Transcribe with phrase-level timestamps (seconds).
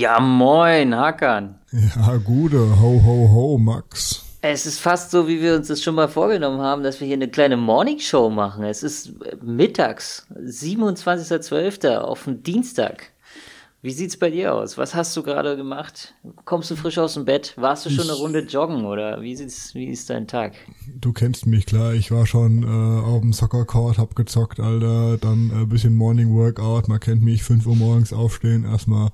[0.00, 1.58] Ja, moin, Hakan.
[1.72, 4.24] Ja, gute, ho, ho, ho, Max.
[4.40, 7.16] Es ist fast so, wie wir uns das schon mal vorgenommen haben, dass wir hier
[7.16, 8.64] eine kleine Morningshow machen.
[8.64, 9.12] Es ist
[9.42, 11.98] mittags, 27.12.
[11.98, 13.12] auf dem Dienstag.
[13.82, 14.76] Wie sieht's bei dir aus?
[14.76, 16.14] Was hast du gerade gemacht?
[16.44, 17.54] Kommst du frisch aus dem Bett?
[17.56, 20.52] Warst du schon eine Runde joggen oder wie sieht's, wie ist dein Tag?
[20.94, 21.94] Du kennst mich klar.
[21.94, 25.16] Ich war schon äh, auf dem Soccer Court, hab gezockt, Alter.
[25.16, 26.88] Dann ein äh, bisschen Morning Workout.
[26.88, 29.12] Man kennt mich, 5 Uhr morgens aufstehen, erstmal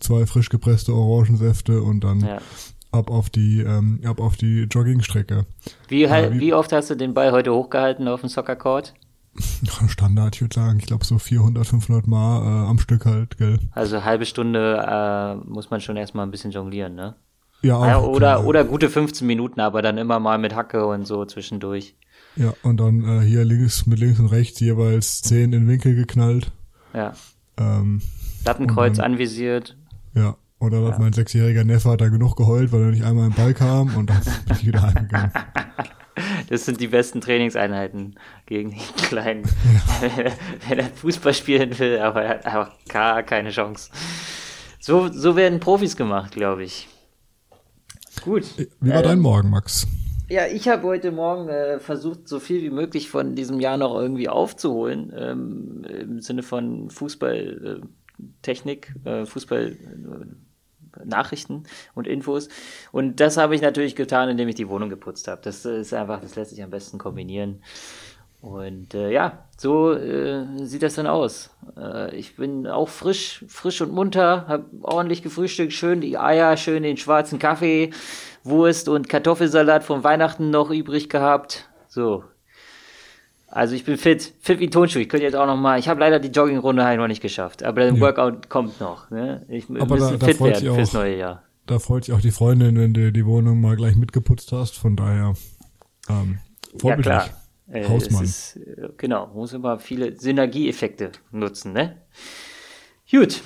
[0.00, 2.38] zwei frisch gepresste Orangensäfte und dann ja.
[2.92, 5.44] ab auf die ähm, ab auf die Joggingstrecke.
[5.88, 8.94] Wie, äh, wie, wie oft hast du den Ball heute hochgehalten auf dem Soccer Court?
[9.88, 13.58] Standard, ich würde sagen, ich glaube so 400, 500 Mal äh, am Stück halt, gell.
[13.72, 17.14] Also halbe Stunde äh, muss man schon erstmal ein bisschen jonglieren, ne?
[17.62, 18.46] Ja, auch, ja oder, klar.
[18.46, 21.96] oder gute 15 Minuten, aber dann immer mal mit Hacke und so zwischendurch.
[22.36, 26.52] Ja, und dann äh, hier links mit links und rechts jeweils 10 in Winkel geknallt.
[26.92, 27.14] Ja.
[27.56, 28.02] Ähm,
[28.44, 29.76] Lattenkreuz dann, anvisiert.
[30.14, 30.98] Ja, oder ja.
[30.98, 34.10] mein sechsjähriger Neffe hat da genug geheult, weil er nicht einmal im Ball kam und
[34.10, 35.32] dann bin ich wieder heimgegangen.
[36.48, 39.42] Das sind die besten Trainingseinheiten gegen den Kleinen.
[40.02, 40.32] Ja.
[40.68, 43.90] Wenn er Fußball spielen will, aber er hat einfach gar keine Chance.
[44.80, 46.88] So, so werden Profis gemacht, glaube ich.
[48.22, 48.44] Gut.
[48.80, 49.86] Wie war ähm, dein Morgen, Max?
[50.28, 53.94] Ja, ich habe heute Morgen äh, versucht, so viel wie möglich von diesem Jahr noch
[53.94, 55.12] irgendwie aufzuholen.
[55.16, 59.76] Ähm, Im Sinne von Fußballtechnik, äh, äh, Fußball.
[61.04, 62.48] Nachrichten und Infos.
[62.92, 65.40] Und das habe ich natürlich getan, indem ich die Wohnung geputzt habe.
[65.42, 67.62] Das ist einfach, das lässt sich am besten kombinieren.
[68.40, 71.50] Und äh, ja, so äh, sieht das dann aus.
[71.76, 76.82] Äh, ich bin auch frisch, frisch und munter, habe ordentlich gefrühstückt, schön die Eier, schön
[76.82, 77.90] den schwarzen Kaffee,
[78.44, 81.68] Wurst und Kartoffelsalat von Weihnachten noch übrig gehabt.
[81.88, 82.24] So,
[83.48, 84.98] also ich bin fit, fit wie Tonschuh.
[84.98, 85.78] Ich könnte jetzt auch noch mal.
[85.78, 88.00] Ich habe leider die Joggingrunde halt noch nicht geschafft, aber der ja.
[88.00, 89.10] Workout kommt noch.
[89.10, 89.44] Ne?
[89.48, 91.42] Ich aber da, da fit werden auch, fürs neue Jahr.
[91.66, 94.76] Da freut sich auch die Freundin, wenn du die Wohnung mal gleich mitgeputzt hast.
[94.78, 95.34] Von daher
[96.08, 96.38] ähm,
[96.82, 97.28] Ja klar.
[97.68, 98.24] Äh, Hausmann.
[98.24, 101.96] Ist, äh, genau, muss immer viele Synergieeffekte nutzen, ne?
[103.10, 103.42] Gut.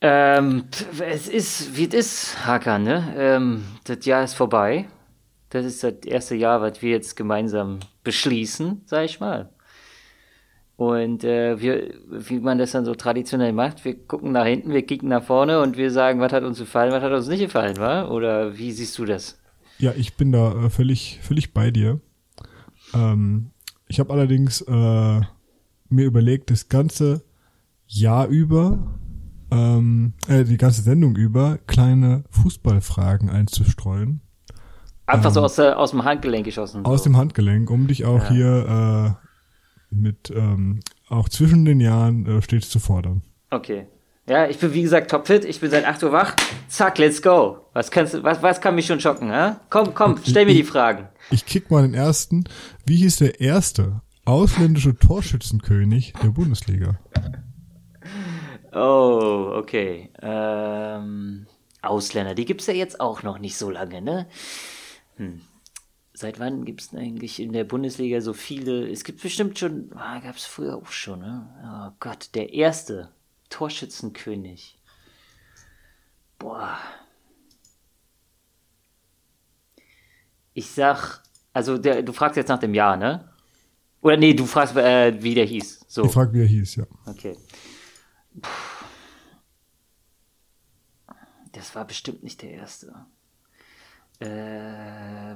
[0.00, 0.64] Ähm,
[1.00, 3.14] es ist, wie es ist, Hakan, ne?
[3.16, 4.86] Ähm, das Jahr ist vorbei.
[5.50, 9.50] Das ist das erste Jahr, was wir jetzt gemeinsam beschließen, sag ich mal.
[10.76, 14.80] Und äh, wir, wie man das dann so traditionell macht, wir gucken nach hinten, wir
[14.80, 17.76] kicken nach vorne und wir sagen, was hat uns gefallen, was hat uns nicht gefallen,
[17.76, 18.08] wa?
[18.08, 19.38] Oder wie siehst du das?
[19.78, 22.00] Ja, ich bin da äh, völlig, völlig bei dir.
[22.94, 23.50] Ähm,
[23.88, 25.20] ich habe allerdings äh,
[25.90, 27.24] mir überlegt, das ganze
[27.86, 28.98] Jahr über,
[29.50, 34.22] ähm, äh, die ganze Sendung über, kleine Fußballfragen einzustreuen.
[35.10, 36.84] Einfach ähm, so aus, aus dem Handgelenk geschossen.
[36.84, 37.10] Aus so.
[37.10, 38.30] dem Handgelenk, um dich auch ja.
[38.30, 43.22] hier äh, mit ähm, auch zwischen den Jahren äh, stets zu fordern.
[43.50, 43.86] Okay.
[44.28, 46.36] Ja, ich bin wie gesagt topfit, ich bin seit 8 Uhr wach.
[46.68, 47.66] Zack, let's go.
[47.72, 49.56] Was kannst was, was kann mich schon schocken, hä?
[49.70, 51.08] Komm, komm, stell mir die Fragen.
[51.32, 52.44] Ich kick mal den ersten.
[52.86, 57.00] Wie hieß der erste ausländische Torschützenkönig der Bundesliga?
[58.72, 60.10] Oh, okay.
[60.22, 61.46] Ähm,
[61.82, 64.26] Ausländer, die gibt's ja jetzt auch noch nicht so lange, ne?
[65.20, 65.42] Hm.
[66.14, 68.90] Seit wann gibt es eigentlich in der Bundesliga so viele?
[68.90, 71.92] Es gibt bestimmt schon, ah, gab es früher auch schon, ne?
[71.92, 73.10] Oh Gott, der erste
[73.50, 74.78] Torschützenkönig.
[76.38, 76.78] Boah.
[80.54, 83.30] Ich sag, also der, du fragst jetzt nach dem Jahr, ne?
[84.00, 85.84] Oder nee, du fragst, äh, wie der hieß.
[85.86, 86.04] So.
[86.06, 86.86] Ich frag, wie er hieß, ja.
[87.04, 87.36] Okay.
[88.40, 88.48] Puh.
[91.52, 93.06] Das war bestimmt nicht der erste
[94.20, 94.26] äh,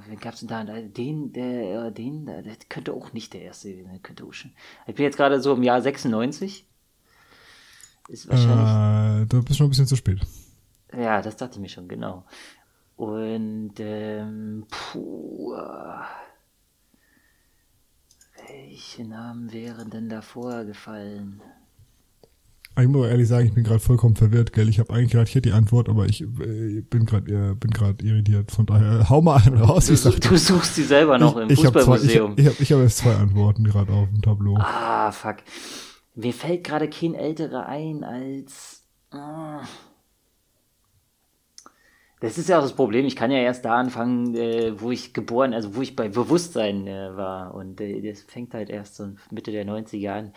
[0.07, 0.63] wen gab's denn da?
[0.65, 4.53] Den, der, den, der könnte auch nicht der erste gewesen könnte auch schon.
[4.87, 6.67] Ich bin jetzt gerade so im Jahr 96.
[8.09, 9.23] Ist wahrscheinlich.
[9.23, 10.21] Äh, da bist du schon ein bisschen zu spät.
[10.93, 12.25] Ja, das dachte ich mir schon, genau.
[12.97, 15.57] Und, ähm, puh.
[18.47, 21.41] Welche Namen wären denn davor gefallen?
[22.81, 24.69] Ich muss ehrlich sagen, ich bin gerade vollkommen verwirrt, gell?
[24.69, 28.05] Ich habe eigentlich gerade hier die Antwort, aber ich äh, bin gerade äh, bin gerade
[28.05, 28.51] irritiert.
[28.51, 29.87] Von daher, hau mal einen raus.
[29.87, 32.35] Du, sag, du suchst sie selber noch ich, im Fußballmuseum.
[32.37, 34.57] Ich habe ich hab, ich hab jetzt zwei Antworten gerade auf dem Tableau.
[34.59, 35.37] Ah, fuck.
[36.17, 38.83] Mir fällt gerade kein älterer ein als.
[39.13, 39.63] Ah.
[42.21, 43.05] Das ist ja auch das Problem.
[43.05, 46.87] Ich kann ja erst da anfangen, äh, wo ich geboren, also wo ich bei Bewusstsein
[46.87, 47.55] äh, war.
[47.55, 50.33] Und äh, das fängt halt erst so Mitte der 90er an.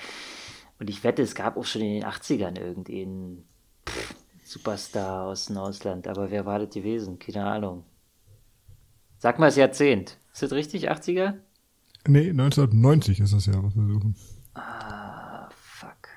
[0.79, 3.47] Und ich wette, es gab auch schon in den 80ern irgendeinen
[4.43, 6.07] Superstar aus dem Ausland.
[6.07, 7.19] Aber wer war das gewesen?
[7.19, 7.83] Keine Ahnung.
[9.17, 10.17] Sag mal das Jahrzehnt.
[10.31, 11.33] Ist das richtig, 80er?
[12.07, 14.15] Nee, 1990 ist das ja, was wir suchen.
[14.53, 16.07] Ah, fuck.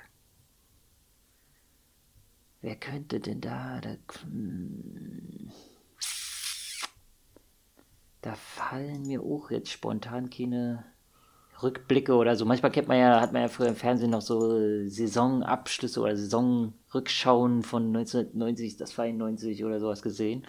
[2.60, 5.50] wer könnte denn da, da, hm,
[8.20, 10.84] da fallen mir auch jetzt spontan keine
[11.62, 12.44] Rückblicke oder so.
[12.44, 17.62] Manchmal kennt man ja, hat man ja früher im Fernsehen noch so Saisonabschlüsse oder Saisonrückschauen
[17.62, 20.44] von 1990, das war 90 oder sowas gesehen.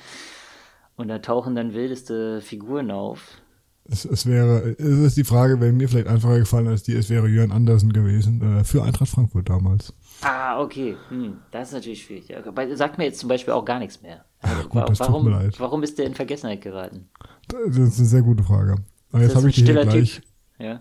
[0.96, 3.42] Und da tauchen dann wildeste Figuren auf.
[3.86, 7.10] Es, es wäre, es ist die Frage, wäre mir vielleicht einfacher gefallen als die, es
[7.10, 9.94] wäre Jörn Andersen gewesen, äh, für Eintracht Frankfurt damals.
[10.22, 10.96] Ah, okay.
[11.10, 12.30] Hm, das ist natürlich schwierig.
[12.30, 12.42] Ja,
[12.76, 14.24] sagt mir jetzt zum Beispiel auch gar nichts mehr.
[14.40, 15.60] Also, Gut, das warum, tut mir leid.
[15.60, 17.10] warum ist der in Vergessenheit geraten?
[17.48, 18.76] Das ist eine sehr gute Frage.
[19.12, 20.24] Aber jetzt habe ich dir gleich, typ?
[20.62, 20.80] Ja.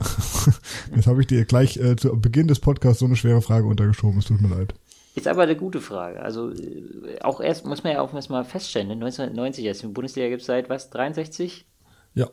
[0.94, 4.18] jetzt habe ich dir gleich äh, zu Beginn des Podcasts so eine schwere Frage untergeschoben.
[4.18, 4.74] Es tut mir leid.
[5.14, 6.20] Ist aber eine gute Frage.
[6.20, 8.94] Also äh, auch erst muss man ja auch erstmal feststellen, ne?
[8.94, 9.82] 1990 erst.
[9.82, 11.66] In Bundesliga gibt es seit was, 63?
[12.14, 12.28] Ja.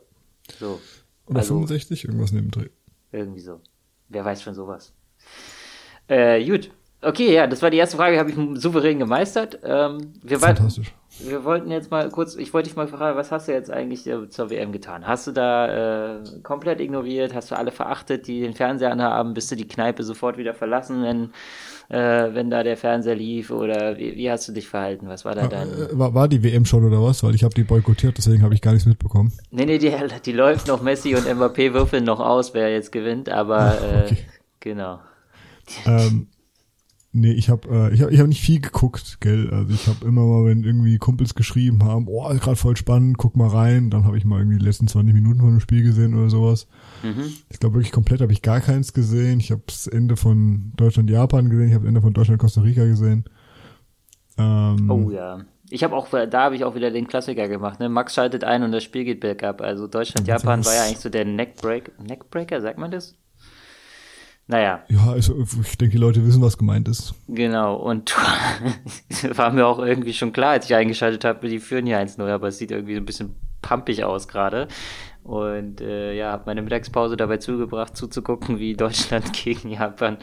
[0.59, 0.79] So.
[1.25, 2.69] Oder also, 65, irgendwas neben Dreh.
[3.11, 3.61] Irgendwie so.
[4.09, 4.93] Wer weiß schon sowas.
[6.07, 6.71] Äh, gut.
[7.01, 9.59] Okay, ja, das war die erste Frage, habe ich souverän gemeistert.
[9.63, 10.93] Ähm, wir Fantastisch.
[11.19, 14.05] Wir wollten jetzt mal kurz, ich wollte dich mal fragen, was hast du jetzt eigentlich
[14.05, 15.07] äh, zur WM getan?
[15.07, 17.33] Hast du da äh, komplett ignoriert?
[17.33, 19.33] Hast du alle verachtet, die den Fernseher anhaben?
[19.33, 21.29] Bist du die Kneipe sofort wieder verlassen, wenn,
[21.89, 23.49] äh, wenn da der Fernseher lief?
[23.49, 25.07] Oder wie, wie, hast du dich verhalten?
[25.07, 25.69] Was war da dein...
[25.69, 27.23] Äh, war, war die WM schon oder was?
[27.23, 29.31] Weil ich habe die boykottiert, deswegen habe ich gar nichts mitbekommen.
[29.49, 29.93] Nee, nee, die,
[30.25, 30.81] die läuft noch.
[30.81, 34.13] Messi und Mbappé würfeln noch aus, wer jetzt gewinnt, aber Ach, okay.
[34.13, 34.25] äh,
[34.59, 34.99] genau.
[35.85, 36.27] Ähm,
[37.13, 39.49] Nee, ich habe äh, ich hab, ich hab nicht viel geguckt, gell.
[39.51, 43.17] Also ich habe immer mal, wenn irgendwie Kumpels geschrieben haben, oh, ist gerade voll spannend,
[43.17, 45.83] guck mal rein, dann habe ich mal irgendwie die letzten 20 Minuten von dem Spiel
[45.83, 46.67] gesehen oder sowas.
[47.03, 47.33] Mhm.
[47.49, 49.39] Ich glaube wirklich komplett habe ich gar keins gesehen.
[49.39, 53.25] Ich habe das Ende von Deutschland-Japan gesehen, ich habe das Ende von Deutschland-Costa Rica gesehen.
[54.37, 55.39] Ähm, oh ja.
[55.69, 57.79] Ich habe auch, da habe ich auch wieder den Klassiker gemacht.
[57.79, 57.89] Ne?
[57.89, 59.61] Max schaltet ein und das Spiel geht bergab.
[59.61, 63.15] Also Deutschland-Japan war ja eigentlich so der Neckbreak, Neckbreaker, sagt man das?
[64.47, 64.83] Naja.
[64.87, 67.13] Ja, also ich denke, die Leute wissen, was gemeint ist.
[67.27, 68.15] Genau, und
[69.37, 72.47] war mir auch irgendwie schon klar, als ich eingeschaltet habe, die führen hier 1-0, aber
[72.47, 74.67] es sieht irgendwie so ein bisschen pumpig aus gerade.
[75.23, 80.17] Und äh, ja, habe meine Mittagspause dabei zugebracht, zuzugucken, wie Deutschland gegen Japan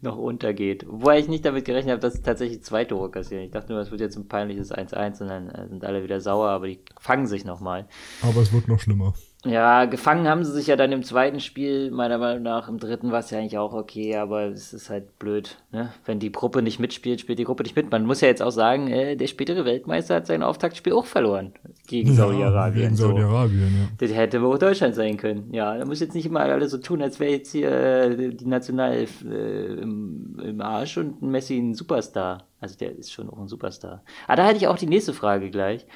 [0.00, 0.84] noch untergeht.
[0.88, 3.44] Wobei ich nicht damit gerechnet habe, dass es tatsächlich zwei Tore kassieren.
[3.44, 6.20] Ich dachte nur, es wird jetzt ein peinliches 1-1 und dann äh, sind alle wieder
[6.20, 7.86] sauer, aber die fangen sich nochmal.
[8.22, 9.14] Aber es wird noch schlimmer.
[9.44, 12.68] Ja, gefangen haben sie sich ja dann im zweiten Spiel, meiner Meinung nach.
[12.68, 15.92] Im dritten war es ja eigentlich auch okay, aber es ist halt blöd, ne?
[16.04, 17.88] Wenn die Gruppe nicht mitspielt, spielt die Gruppe nicht mit.
[17.92, 21.52] Man muss ja jetzt auch sagen, äh, der spätere Weltmeister hat sein Auftaktspiel auch verloren
[21.86, 22.82] gegen ja, Saudi-Arabien.
[22.82, 24.04] Gegen Saudi-Arabien, so.
[24.04, 24.08] ja.
[24.08, 25.54] Das hätte wohl Deutschland sein können.
[25.54, 28.46] Ja, da muss jetzt nicht immer alle so tun, als wäre jetzt hier äh, die
[28.46, 32.42] Nationalelf äh, im, im Arsch und Messi ein Superstar.
[32.60, 34.02] Also der ist schon auch ein Superstar.
[34.26, 35.86] Ah, da hätte ich auch die nächste Frage gleich.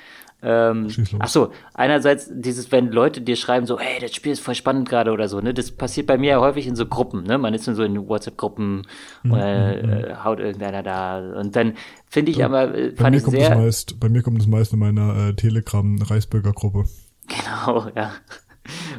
[0.44, 0.88] Ähm,
[1.20, 4.88] ach so, einerseits dieses, wenn Leute dir schreiben so, hey, das Spiel ist voll spannend
[4.88, 7.54] gerade oder so, ne, das passiert bei mir ja häufig in so Gruppen, ne, man
[7.54, 8.82] ist in so in WhatsApp-Gruppen
[9.22, 11.74] mhm, oder mhm, äh, haut irgendeiner da und dann
[12.08, 14.48] finde ich bei, aber, äh, bei mir kommt sehr, das meist, bei mir kommt das
[14.48, 16.84] meist in meiner äh, Telegram-Reisbürger-Gruppe.
[17.28, 18.10] Genau, ja,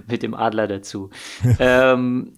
[0.08, 1.10] mit dem Adler dazu.
[1.60, 2.32] ähm,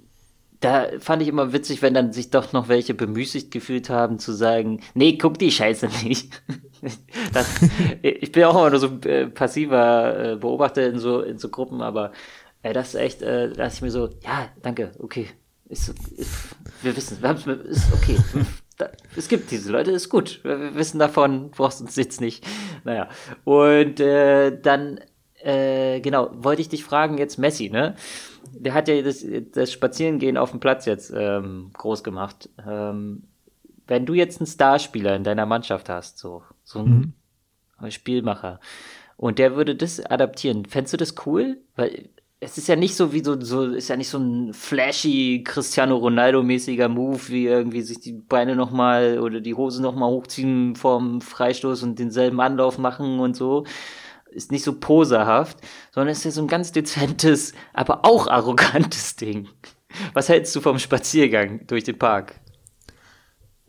[0.65, 4.33] da fand ich immer witzig, wenn dann sich doch noch welche bemüßigt gefühlt haben zu
[4.33, 6.41] sagen, nee, guck die Scheiße nicht.
[7.33, 7.61] das,
[8.01, 11.81] ich bin auch immer nur so äh, passiver äh, Beobachter in so, in so Gruppen,
[11.81, 12.13] aber
[12.63, 15.27] äh, das ist echt, äh, da ich mir so, ja, danke, okay.
[15.69, 16.31] Ist, ist,
[16.81, 18.17] wir wissen, wir haben es, ist okay.
[18.77, 20.41] Da, es gibt diese Leute, ist gut.
[20.43, 22.45] Wir, wir wissen davon, brauchst uns jetzt nicht.
[22.83, 23.07] Naja.
[23.45, 24.99] Und äh, dann,
[25.41, 27.95] äh, genau, wollte ich dich fragen, jetzt Messi, ne?
[28.57, 32.49] Der hat ja das, das Spazierengehen auf dem Platz jetzt ähm, groß gemacht.
[32.65, 33.23] Ähm,
[33.87, 37.13] wenn du jetzt einen Starspieler in deiner Mannschaft hast, so, so ein
[37.79, 37.91] mhm.
[37.91, 38.59] Spielmacher,
[39.17, 41.57] und der würde das adaptieren, fändest du das cool?
[41.75, 42.09] Weil
[42.39, 45.95] es ist ja nicht so wie so, so ist ja nicht so ein flashy Cristiano
[45.97, 51.83] Ronaldo-mäßiger Move, wie irgendwie sich die Beine nochmal oder die Hose nochmal hochziehen vorm Freistoß
[51.83, 53.65] und denselben Anlauf machen und so.
[54.35, 55.57] Ist nicht so poserhaft,
[55.91, 59.47] sondern ist ja so ein ganz dezentes, aber auch arrogantes Ding.
[60.13, 62.41] Was hältst du vom Spaziergang durch den Park?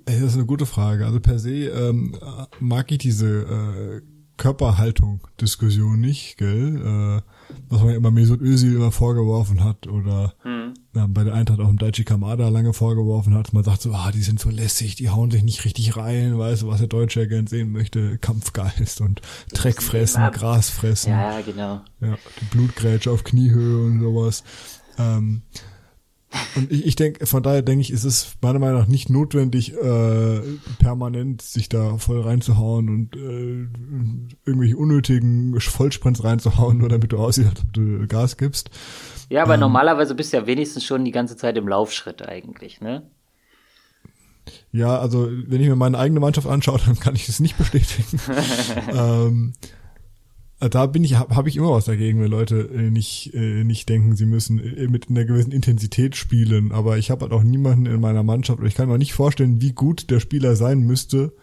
[0.06, 1.06] Das ist eine gute Frage.
[1.06, 2.18] Also per se ähm,
[2.60, 4.02] mag ich diese äh,
[4.36, 7.22] Körperhaltung-Diskussion nicht, gell?
[7.22, 7.22] Äh,
[7.68, 10.74] was man ja immer Mesut Özil immer vorgeworfen hat oder hm.
[10.94, 13.52] ja, bei der Eintracht auch im Daichi Kamada lange vorgeworfen hat.
[13.52, 16.62] Man sagt so, ah, die sind so lässig, die hauen sich nicht richtig rein, weißt
[16.62, 19.20] du, was der Deutsche ja gern sehen möchte, Kampfgeist und
[19.52, 21.10] Dreck fressen, Gras fressen.
[21.10, 21.80] Ja, genau.
[22.00, 24.44] Ja, die Blutgrätsche auf Kniehöhe und sowas.
[24.98, 25.42] Ähm,
[26.54, 29.74] und ich, ich denke, von daher denke ich, ist es meiner Meinung nach nicht notwendig,
[29.74, 30.40] äh,
[30.78, 33.66] permanent sich da voll reinzuhauen und äh,
[34.44, 38.70] irgendwelche unnötigen Vollsprints reinzuhauen, nur damit du aussiehst, als ob du Gas gibst.
[39.28, 42.80] Ja, aber ähm, normalerweise bist du ja wenigstens schon die ganze Zeit im Laufschritt eigentlich,
[42.80, 43.02] ne?
[44.72, 48.20] Ja, also wenn ich mir meine eigene Mannschaft anschaue, dann kann ich das nicht bestätigen.
[48.92, 49.52] ähm,
[50.58, 53.88] da bin ich, habe hab ich immer was dagegen, wenn Leute äh, nicht, äh, nicht
[53.88, 56.72] denken, sie müssen äh, mit einer gewissen Intensität spielen.
[56.72, 59.60] Aber ich habe halt auch niemanden in meiner Mannschaft, oder ich kann mir nicht vorstellen,
[59.60, 61.34] wie gut der Spieler sein müsste,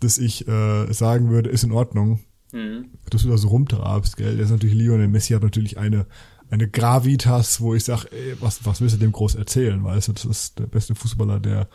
[0.00, 2.20] dass ich äh, sagen würde, ist in Ordnung.
[2.52, 2.86] Mhm.
[3.10, 4.36] Dass du da so rumtrabst, gell?
[4.36, 6.06] Der ist natürlich Lionel Messi hat natürlich eine
[6.50, 10.12] eine Gravitas, wo ich sag, ey, was was willst du dem groß erzählen, weißt du,
[10.12, 11.68] das ist der beste Fußballer, der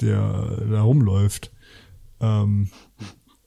[0.00, 1.52] der da rumläuft.
[2.20, 2.68] Ähm,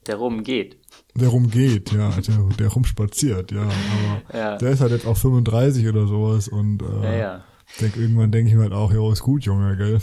[0.07, 0.77] der rumgeht.
[1.19, 3.63] Der rumgeht, ja, der, der rumspaziert, ja.
[3.63, 4.57] Aber ja.
[4.57, 7.43] der ist halt jetzt auch 35 oder sowas und äh, ja, ja.
[7.81, 9.99] Denk, irgendwann denke ich mir halt auch, ja, ist gut, Junge, gell?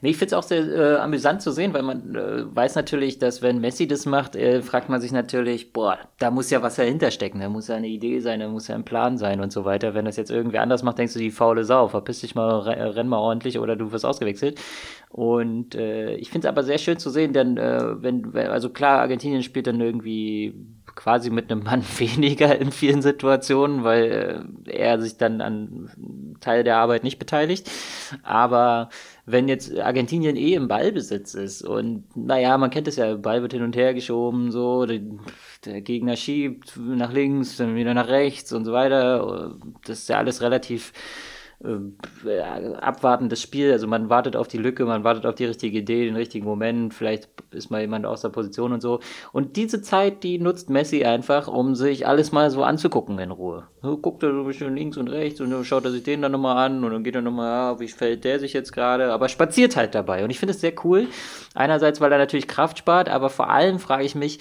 [0.00, 3.18] Nee, ich finde es auch sehr äh, amüsant zu sehen, weil man äh, weiß natürlich,
[3.18, 6.76] dass wenn Messi das macht, äh, fragt man sich natürlich, boah, da muss ja was
[6.76, 9.52] dahinter stecken, da muss ja eine Idee sein, da muss ja ein Plan sein und
[9.52, 9.94] so weiter.
[9.94, 13.08] Wenn das jetzt irgendwie anders macht, denkst du, die faule Sau, verpiss dich mal, renn
[13.08, 14.60] mal ordentlich oder du wirst ausgewechselt.
[15.10, 19.00] Und äh, ich finde es aber sehr schön zu sehen, denn äh, wenn, also klar,
[19.00, 20.54] Argentinien spielt dann irgendwie
[20.94, 26.64] quasi mit einem Mann weniger in vielen Situationen, weil äh, er sich dann an Teil
[26.64, 27.70] der Arbeit nicht beteiligt.
[28.22, 28.90] Aber
[29.30, 33.52] wenn jetzt Argentinien eh im Ballbesitz ist und naja, man kennt es ja, Ball wird
[33.52, 35.02] hin und her geschoben, so, die,
[35.64, 39.56] der Gegner schiebt nach links, dann wieder nach rechts und so weiter.
[39.84, 40.92] Das ist ja alles relativ
[41.64, 42.40] äh,
[42.80, 43.72] abwartendes Spiel.
[43.72, 46.94] Also man wartet auf die Lücke, man wartet auf die richtige Idee, den richtigen Moment.
[46.94, 49.00] Vielleicht ist mal jemand aus der Position und so.
[49.32, 53.66] Und diese Zeit, die nutzt Messi einfach, um sich alles mal so anzugucken in Ruhe.
[53.82, 56.22] So guckt er so ein bisschen links und rechts und dann schaut er sich den
[56.22, 59.12] dann nochmal an und dann geht er nochmal, ja, wie fällt der sich jetzt gerade?
[59.12, 60.22] Aber spaziert halt dabei.
[60.22, 61.08] Und ich finde es sehr cool.
[61.54, 64.38] Einerseits, weil er natürlich Kraft spart, aber vor allem frage ich mich,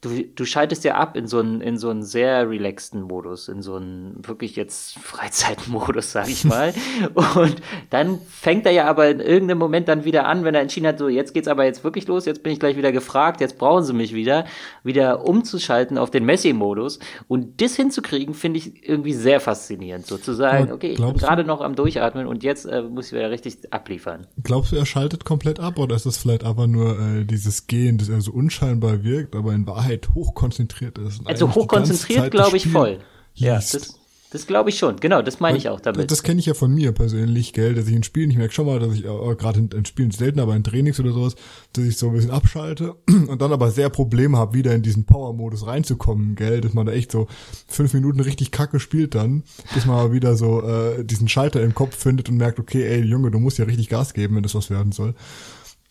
[0.00, 3.62] du, du schaltest ja ab in so einen, in so einen sehr relaxten Modus, in
[3.62, 6.72] so einen wirklich jetzt Freizeitmodus, sag ich mal.
[7.14, 7.56] und
[7.90, 10.98] dann fängt er ja aber in irgendeinem Moment dann wieder an, wenn er entschieden hat,
[10.98, 13.82] so jetzt geht's aber jetzt wirklich los, jetzt bin ich gleich wieder gefragt, jetzt brauchen
[13.82, 14.44] sie mich wieder,
[14.84, 17.00] wieder umzuschalten auf den Messi-Modus.
[17.26, 20.70] Und das hinzukriegen, finde ich irgendwie sehr faszinierend, sozusagen.
[20.70, 24.28] Okay, ich bin gerade noch am Durchatmen und jetzt äh, muss ich wieder richtig abliefern.
[24.44, 27.98] Glaubst du, er schaltet komplett ab oder ist das vielleicht aber nur äh, dieses Gehen,
[27.98, 31.20] das er so unscheinbar wirkt, aber in Wahrheit Wahrheit hochkonzentriert ist.
[31.24, 33.00] Also hochkonzentriert glaube ich voll.
[33.34, 33.94] Ja, das,
[34.30, 34.96] das glaube ich schon.
[34.96, 36.10] Genau, das meine ich auch damit.
[36.10, 38.66] Das kenne ich ja von mir persönlich, gell, dass ich in Spielen, ich merke schon
[38.66, 41.36] mal, dass ich äh, gerade in, in, Spielen selten, aber in Trainings oder sowas,
[41.72, 45.04] dass ich so ein bisschen abschalte und dann aber sehr Probleme habe, wieder in diesen
[45.06, 47.28] Power-Modus reinzukommen, gell, dass man da echt so
[47.68, 51.74] fünf Minuten richtig kacke spielt dann, bis man aber wieder so äh, diesen Schalter im
[51.74, 54.54] Kopf findet und merkt, okay, ey, Junge, du musst ja richtig Gas geben, wenn das
[54.54, 55.14] was werden soll.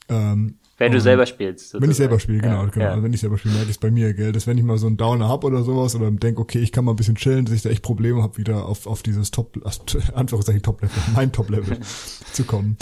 [0.10, 1.66] Ähm, wenn du selber spielst.
[1.66, 1.84] Sozusagen.
[1.84, 2.86] Wenn ich selber spiele, genau, ja, genau.
[2.86, 3.04] Ja.
[3.04, 4.32] Wenn ich selber spiele, merke ich es bei mir, gell.
[4.32, 6.86] Dass wenn ich mal so einen Downer hab oder sowas oder denke, okay, ich kann
[6.86, 9.58] mal ein bisschen chillen, dass ich da echt Probleme habe, wieder auf, auf dieses Top,
[10.14, 11.80] Anführungszeichen Top-Level, mein Top-Level
[12.34, 12.78] zu kommen.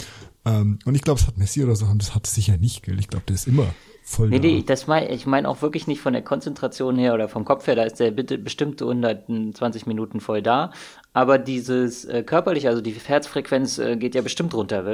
[0.46, 2.84] Ähm, und ich glaube, es hat Messi oder so, und das hat es sicher nicht,
[2.84, 2.98] gell.
[2.98, 3.74] Ich glaube, der ist immer
[4.04, 4.46] voll Nee, da.
[4.46, 7.66] nee, das mein, ich meine auch wirklich nicht von der Konzentration her oder vom Kopf
[7.66, 10.70] her, da ist der bitte bestimmte 120 Minuten voll da,
[11.12, 14.84] aber dieses äh, körperliche, also die Herzfrequenz äh, geht ja bestimmt runter.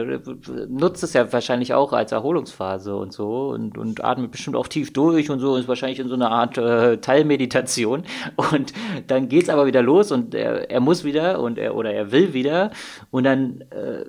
[0.69, 4.95] Nutzt es ja wahrscheinlich auch als Erholungsphase und so und, und atmet bestimmt auch tief
[4.95, 8.05] durch und so, ist wahrscheinlich in so einer Art äh, Teilmeditation
[8.37, 8.73] und
[9.09, 12.33] dann geht's aber wieder los und er, er muss wieder und er oder er will
[12.33, 12.71] wieder
[13.11, 14.07] und dann äh,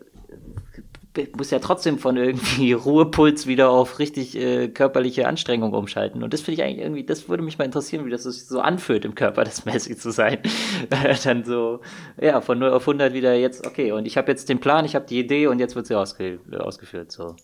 [1.35, 6.23] muss ja trotzdem von irgendwie Ruhepuls wieder auf richtig äh, körperliche Anstrengung umschalten.
[6.23, 8.59] Und das finde ich eigentlich irgendwie, das würde mich mal interessieren, wie das sich so
[8.59, 10.39] anfühlt, im Körper das Messi zu sein.
[11.23, 11.81] Dann so,
[12.19, 14.95] ja, von 0 auf 100 wieder jetzt, okay, und ich habe jetzt den Plan, ich
[14.95, 17.35] habe die Idee und jetzt wird sie ausge ausgeführt, so.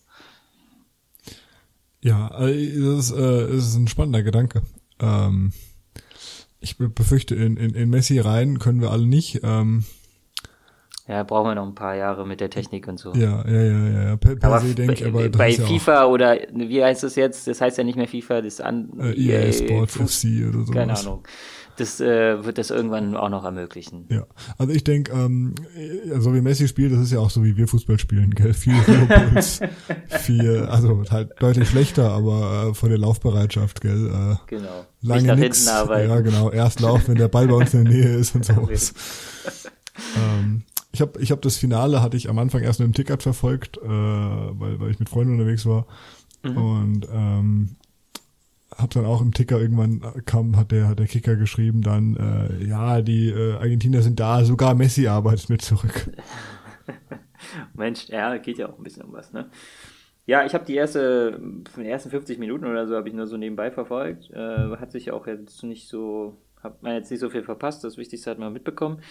[2.01, 4.61] Ja, äh, das ist, äh, ist ein spannender Gedanke.
[4.99, 5.51] Ähm,
[6.61, 9.41] ich befürchte, in, in, in Messi rein können wir alle nicht.
[9.43, 9.85] Ähm,
[11.09, 13.13] ja, brauchen wir noch ein paar Jahre mit der Technik und so.
[13.15, 14.15] Ja, ja, ja, ja.
[14.15, 17.47] Per, per aber se denke ich, aber bei FIFA ja oder wie heißt es jetzt?
[17.47, 20.65] Das heißt ja nicht mehr FIFA, das an äh, EA, EA Sports Fuß, FC oder
[20.65, 20.71] so.
[20.71, 21.23] Keine Ahnung.
[21.77, 24.05] Das äh, wird das irgendwann auch noch ermöglichen.
[24.09, 24.27] Ja,
[24.59, 25.55] also ich denke, ähm,
[26.19, 28.53] so wie Messi spielt, das ist ja auch so wie wir Fußball spielen, gell?
[28.53, 29.61] Viel Ruhepuls,
[30.09, 34.07] viel, also halt deutlich schlechter, aber äh, von der Laufbereitschaft, gell?
[34.07, 34.85] Äh, genau.
[35.01, 35.57] Lange Nicht nach nix.
[35.57, 36.09] hinten arbeiten.
[36.09, 36.51] Ja, genau.
[36.51, 38.93] Erst laufen, wenn der Ball bei uns in der Nähe ist und sowas.
[40.17, 43.22] ähm, ich habe ich hab das Finale hatte ich am Anfang erst nur im Ticket
[43.22, 45.86] verfolgt, äh, weil, weil ich mit Freunden unterwegs war.
[46.43, 46.58] Mhm.
[46.58, 47.75] Und ähm,
[48.75, 52.65] hab dann auch im Ticker irgendwann kam, hat der, hat der Kicker geschrieben, dann, äh,
[52.65, 56.10] ja, die äh, Argentinier sind da, sogar Messi arbeitet mit zurück.
[57.74, 59.50] Mensch, ja, geht ja auch ein bisschen um was, ne?
[60.25, 61.41] Ja, ich habe die erste,
[61.75, 64.29] die ersten 50 Minuten oder so habe ich nur so nebenbei verfolgt.
[64.29, 67.84] Äh, hat sich auch jetzt nicht so, hat man jetzt nicht so viel verpasst.
[67.84, 69.01] Das Wichtigste hat man mitbekommen.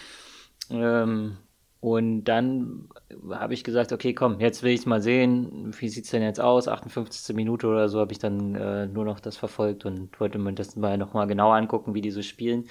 [0.70, 1.36] Ähm,
[1.80, 2.88] und dann
[3.30, 6.66] habe ich gesagt, okay, komm, jetzt will ich mal sehen, wie sieht's denn jetzt aus?
[6.66, 7.36] 58.
[7.36, 10.74] Minute oder so habe ich dann äh, nur noch das verfolgt und wollte mir das
[10.74, 12.64] mal nochmal genau angucken, wie die so spielen.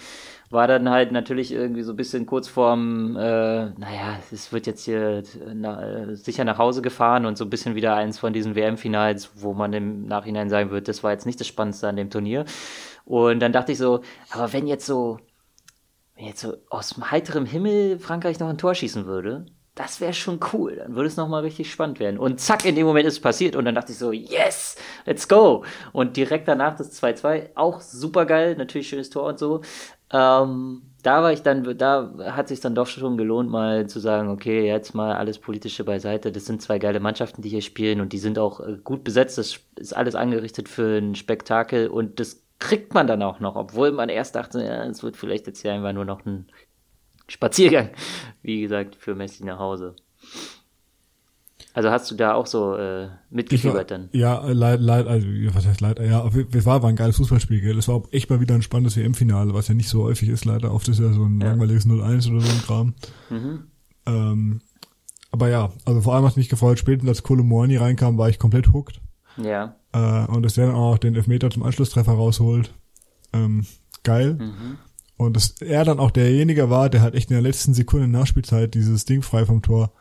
[0.50, 4.84] War dann halt natürlich irgendwie so ein bisschen kurz vorm, äh, naja, es wird jetzt
[4.84, 5.24] hier
[5.54, 9.54] na, sicher nach Hause gefahren und so ein bisschen wieder eins von diesen WM-Finals, wo
[9.54, 12.44] man im Nachhinein sagen wird, das war jetzt nicht das Spannendste an dem Turnier.
[13.06, 15.20] Und dann dachte ich so, aber wenn jetzt so
[16.18, 19.46] wenn jetzt so aus heiterem Himmel Frankreich noch ein Tor schießen würde,
[19.76, 20.78] das wäre schon cool.
[20.78, 22.18] Dann würde es nochmal richtig spannend werden.
[22.18, 23.56] Und zack, in dem Moment ist es passiert.
[23.56, 25.64] Und dann dachte ich so, yes, let's go.
[25.94, 29.62] Und direkt danach das 2-2, auch super geil, natürlich schönes Tor und so.
[30.12, 34.30] Ähm, da war ich dann, da hat sich dann doch schon gelohnt, mal zu sagen,
[34.30, 36.32] okay, jetzt mal alles Politische beiseite.
[36.32, 39.38] Das sind zwei geile Mannschaften, die hier spielen und die sind auch äh, gut besetzt.
[39.38, 43.92] Das ist alles angerichtet für ein Spektakel und das kriegt man dann auch noch, obwohl
[43.92, 46.48] man erst dachte, ja, es wird vielleicht jetzt hier einfach nur noch ein
[47.28, 47.90] Spaziergang,
[48.42, 49.96] wie gesagt, für Messi nach Hause.
[51.74, 54.10] Also hast du da auch so äh, mitgefiebert dann?
[54.12, 57.78] Ja, leid, leid, also was heißt leider, ja, es war, war ein geiles Fußballspiel, gell?
[57.78, 60.46] Es war auch echt mal wieder ein spannendes WM-Finale, was ja nicht so häufig ist,
[60.46, 60.74] leider.
[60.74, 61.50] Oft ist ja so ein ja.
[61.50, 62.94] langweiliges 0-1 oder so ein Kram.
[63.30, 63.64] Mhm.
[64.08, 64.62] Ähm,
[65.30, 68.40] aber ja, also vor allem hat es mich gefreut, spätestens als Kolomorni reinkam, war ich
[68.40, 69.00] komplett hooked.
[69.38, 69.76] Ja.
[69.94, 72.74] Äh, und dass der dann auch den Elfmeter zum Anschlusstreffer rausholt.
[73.34, 73.66] Ähm,
[74.04, 74.36] geil.
[74.36, 74.78] Mhm.
[75.18, 78.74] Und dass er dann auch derjenige war, der halt echt in der letzten Sekunde Nachspielzeit
[78.76, 79.92] dieses Ding frei vom Tor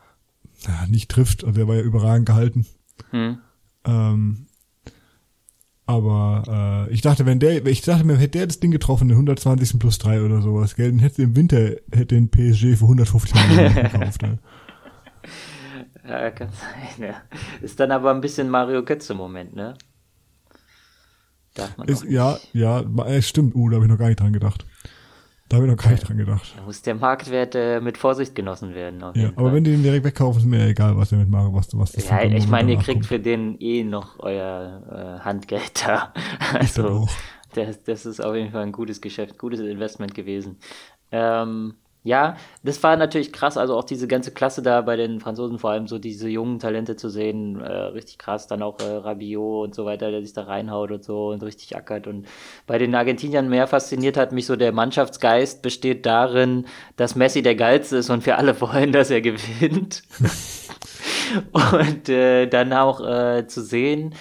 [0.67, 1.43] ja, nicht trifft.
[1.43, 2.65] Also der war ja überragend gehalten.
[3.11, 3.39] Mhm.
[3.85, 4.47] Ähm,
[5.85, 9.15] aber äh, ich dachte, wenn der, ich dachte mir, hätte der das Ding getroffen, den
[9.15, 9.79] 120.
[9.79, 13.75] plus 3 oder sowas, gell, dann hätte im Winter hätte den PSG für 150 Millionen
[13.91, 14.21] gekauft.
[14.21, 14.37] Ne?
[16.07, 17.21] Ja, kann sein, ja.
[17.61, 19.73] Ist dann aber ein bisschen Mario Götze-Moment, ne?
[21.53, 22.83] Darf man ist, ja, ja,
[23.21, 23.55] stimmt.
[23.55, 24.65] Uh, da habe ich noch gar nicht dran gedacht.
[25.49, 26.53] Da habe ich noch gar nicht dran gedacht.
[26.57, 28.99] Da muss der Marktwert äh, mit Vorsicht genossen werden.
[29.15, 29.53] ja, aber Fall.
[29.53, 31.93] wenn die den direkt wegkaufen, ist mir ja egal, was ihr mit Mario, was, was
[31.93, 36.13] das Ja, ich meine, ihr kriegt für den eh noch euer äh, Handgeld da.
[36.53, 37.07] also,
[37.53, 40.57] das, das ist auf jeden Fall ein gutes Geschäft, gutes Investment gewesen.
[41.11, 41.75] Ähm,
[42.07, 45.71] ja, das war natürlich krass, also auch diese ganze Klasse da bei den Franzosen, vor
[45.71, 49.75] allem so diese jungen Talente zu sehen, äh, richtig krass, dann auch äh, Rabiot und
[49.75, 52.07] so weiter, der sich da reinhaut und so und richtig ackert.
[52.07, 52.25] Und
[52.65, 56.65] bei den Argentiniern mehr fasziniert hat mich so der Mannschaftsgeist besteht darin,
[56.95, 60.03] dass Messi der Geilste ist und wir alle wollen, dass er gewinnt.
[61.51, 64.15] Und äh, dann auch äh, zu sehen,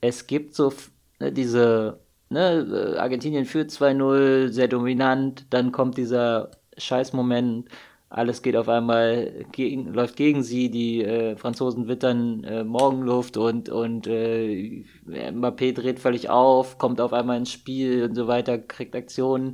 [0.00, 0.72] es gibt so
[1.18, 7.68] ne, diese, ne, Argentinien führt 2-0, sehr dominant, dann kommt dieser Scheißmoment,
[8.14, 13.70] alles geht auf einmal gegen, läuft gegen sie, die äh, Franzosen wittern äh, Morgenluft und,
[13.70, 18.94] und äh, Mbappé dreht völlig auf, kommt auf einmal ins Spiel und so weiter, kriegt
[18.94, 19.52] Aktionen,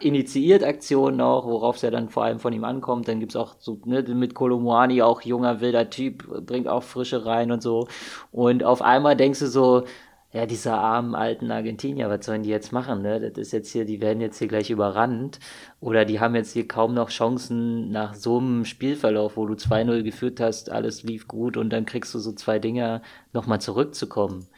[0.00, 3.06] initiiert Aktionen auch, worauf es ja dann vor allem von ihm ankommt.
[3.06, 7.52] Dann gibt's auch so ne, mit Kolomuani auch junger, wilder Typ, bringt auch Frische rein
[7.52, 7.86] und so.
[8.32, 9.84] Und auf einmal denkst du so,
[10.34, 13.02] ja, diese armen alten Argentinier, was sollen die jetzt machen?
[13.02, 13.20] Ne?
[13.20, 15.38] Das ist jetzt hier, die werden jetzt hier gleich überrannt.
[15.78, 20.02] Oder die haben jetzt hier kaum noch Chancen nach so einem Spielverlauf, wo du 2-0
[20.02, 23.00] geführt hast, alles lief gut und dann kriegst du so zwei Dinger
[23.32, 24.48] nochmal zurückzukommen.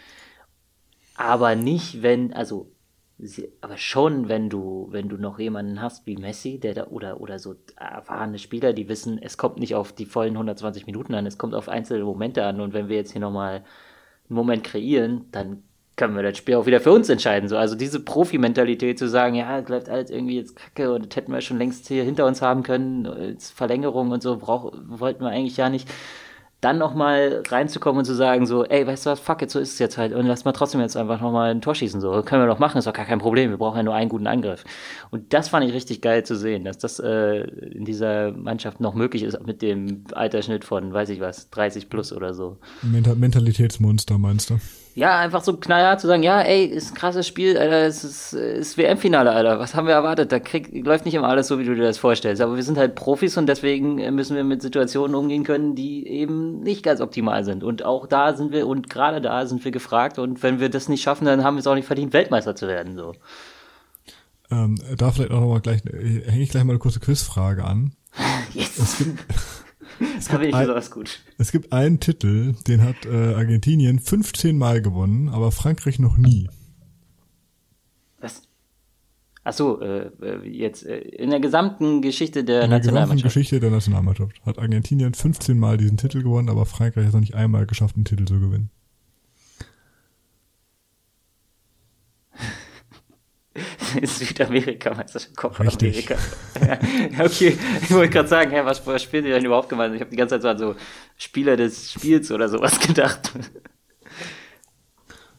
[1.15, 2.73] Aber nicht, wenn, also,
[3.61, 7.39] aber schon, wenn du, wenn du noch jemanden hast wie Messi, der da, oder, oder
[7.39, 11.37] so erfahrene Spieler, die wissen, es kommt nicht auf die vollen 120 Minuten an, es
[11.37, 13.63] kommt auf einzelne Momente an und wenn wir jetzt hier nochmal
[14.29, 15.63] einen Moment kreieren, dann
[15.97, 17.49] können wir das Spiel auch wieder für uns entscheiden.
[17.49, 21.17] So, also diese Profi-Mentalität zu sagen, ja, es läuft alles irgendwie jetzt kacke und das
[21.17, 25.25] hätten wir schon längst hier hinter uns haben können, als Verlängerung und so, brauch, wollten
[25.25, 25.89] wir eigentlich ja nicht
[26.61, 29.75] dann nochmal reinzukommen und zu sagen, so, ey, weißt du was, fuck it, so ist
[29.75, 30.15] es jetzt halt.
[30.15, 32.01] Und lass mal trotzdem jetzt einfach nochmal ein Tor schießen.
[32.01, 33.51] So, können wir doch machen, ist doch gar kein Problem.
[33.51, 34.65] Wir brauchen ja nur einen guten Angriff.
[35.11, 38.95] Und das fand ich richtig geil zu sehen, dass das äh, in dieser Mannschaft noch
[38.95, 42.59] möglich ist, mit dem Altersschnitt von, weiß ich was, 30 plus oder so.
[42.83, 44.59] Mentalitätsmonster meinst du?
[44.97, 48.33] Ja, einfach so knallhart zu sagen, ja, ey, ist ein krasses Spiel, Alter, es ist,
[48.33, 50.33] ist WM-Finale, Alter, was haben wir erwartet?
[50.33, 52.41] Da krieg, läuft nicht immer alles so, wie du dir das vorstellst.
[52.41, 56.63] Aber wir sind halt Profis und deswegen müssen wir mit Situationen umgehen können, die eben
[56.63, 57.63] nicht ganz optimal sind.
[57.63, 60.19] Und auch da sind wir, und gerade da sind wir gefragt.
[60.19, 62.67] Und wenn wir das nicht schaffen, dann haben wir es auch nicht verdient, Weltmeister zu
[62.67, 63.13] werden, so.
[64.51, 67.93] Ähm, da vielleicht auch nochmal gleich, hänge ich gleich mal eine kurze Quizfrage an.
[68.55, 68.79] Yes.
[68.79, 69.19] Es gibt,
[70.19, 71.21] es da bin ich besonders gut.
[71.39, 76.49] Es gibt einen Titel, den hat äh, Argentinien 15 Mal gewonnen, aber Frankreich noch nie.
[78.21, 78.43] Was?
[79.45, 82.87] Ach so, äh, äh jetzt äh, in der gesamten Geschichte der in Nationalmannschaft.
[82.89, 87.07] In der gesamten Geschichte der Nationalmannschaft hat Argentinien 15 Mal diesen Titel gewonnen, aber Frankreich
[87.07, 88.71] hat noch nicht einmal geschafft, einen Titel zu gewinnen.
[94.03, 96.17] Südamerika-Meisterschaft, Copa America.
[96.61, 99.91] ja, okay, ich wollte gerade sagen, ja, was, was spielen die denn überhaupt gemacht?
[99.95, 100.77] Ich habe die ganze Zeit so an so
[101.17, 103.33] Spieler des Spiels oder sowas gedacht.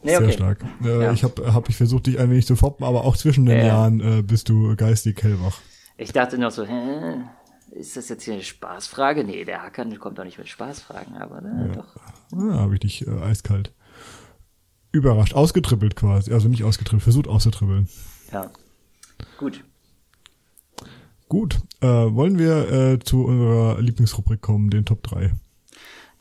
[0.04, 0.26] Nee, okay.
[0.26, 0.60] Sehr stark.
[0.84, 1.12] Äh, ja.
[1.12, 3.66] Ich habe hab ich versucht, dich ein wenig zu foppen, aber auch zwischen den ja.
[3.66, 5.60] Jahren äh, bist du geistig hellwach.
[5.98, 7.24] Ich dachte noch so, hä,
[7.72, 9.24] ist das jetzt hier eine Spaßfrage?
[9.24, 11.76] Nee, der Hackern kommt doch nicht mit Spaßfragen, aber ne, ja.
[11.76, 11.96] doch.
[12.34, 13.72] Ja, habe ich dich äh, eiskalt
[14.98, 16.34] überrascht, ausgetribbelt quasi.
[16.34, 17.88] Also nicht ausgetribbelt, versucht auszutribbeln.
[18.32, 18.52] Ja.
[19.38, 19.64] Gut.
[21.30, 21.60] Gut.
[21.82, 25.34] Äh, wollen wir äh, zu unserer Lieblingsrubrik kommen, den Top 3?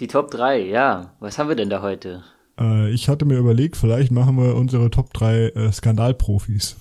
[0.01, 1.15] Die Top 3, ja.
[1.21, 2.23] Was haben wir denn da heute?
[2.59, 6.77] Äh, ich hatte mir überlegt, vielleicht machen wir unsere Top 3 äh, Skandalprofis.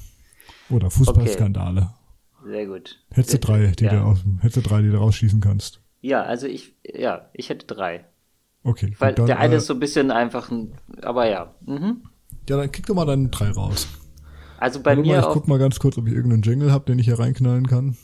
[0.70, 1.82] Oder Fußballskandale.
[2.42, 2.52] Okay.
[2.52, 3.00] Sehr gut.
[3.12, 3.96] Hättest du drei, die ja.
[3.96, 5.82] du aus, hättest du drei, die du rausschießen kannst.
[6.02, 8.06] Ja, also ich, ja, ich hätte drei.
[8.66, 8.96] Okay.
[8.98, 10.74] Weil dann, der eine äh, ist so ein bisschen einfach ein,
[11.04, 11.54] aber ja.
[11.66, 12.02] Mhm.
[12.50, 13.88] Ja, dann kick doch mal deinen drei raus.
[14.58, 15.22] Also bei Warte mir.
[15.22, 17.68] Mal, ich guck mal ganz kurz, ob ich irgendeinen Jingle habe, den ich hier reinknallen
[17.68, 17.96] kann.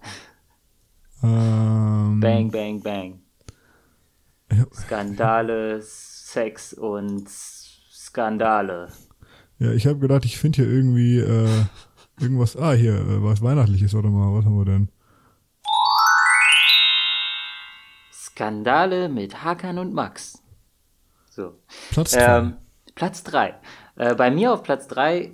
[1.22, 3.20] ähm, bang, bang, bang.
[4.52, 4.66] Ja.
[4.72, 8.88] Skandale, Sex und Skandale.
[9.58, 11.64] Ja, ich habe gedacht, ich finde hier irgendwie äh,
[12.20, 12.56] irgendwas.
[12.56, 14.90] Ah, hier, äh, was Weihnachtliches, warte mal, was haben wir denn?
[18.36, 20.42] Skandale mit Hakan und Max.
[21.30, 21.54] So.
[21.90, 22.38] Platz 3.
[22.38, 22.56] Ähm,
[22.94, 23.54] Platz 3.
[23.96, 25.32] Äh, bei mir auf Platz 3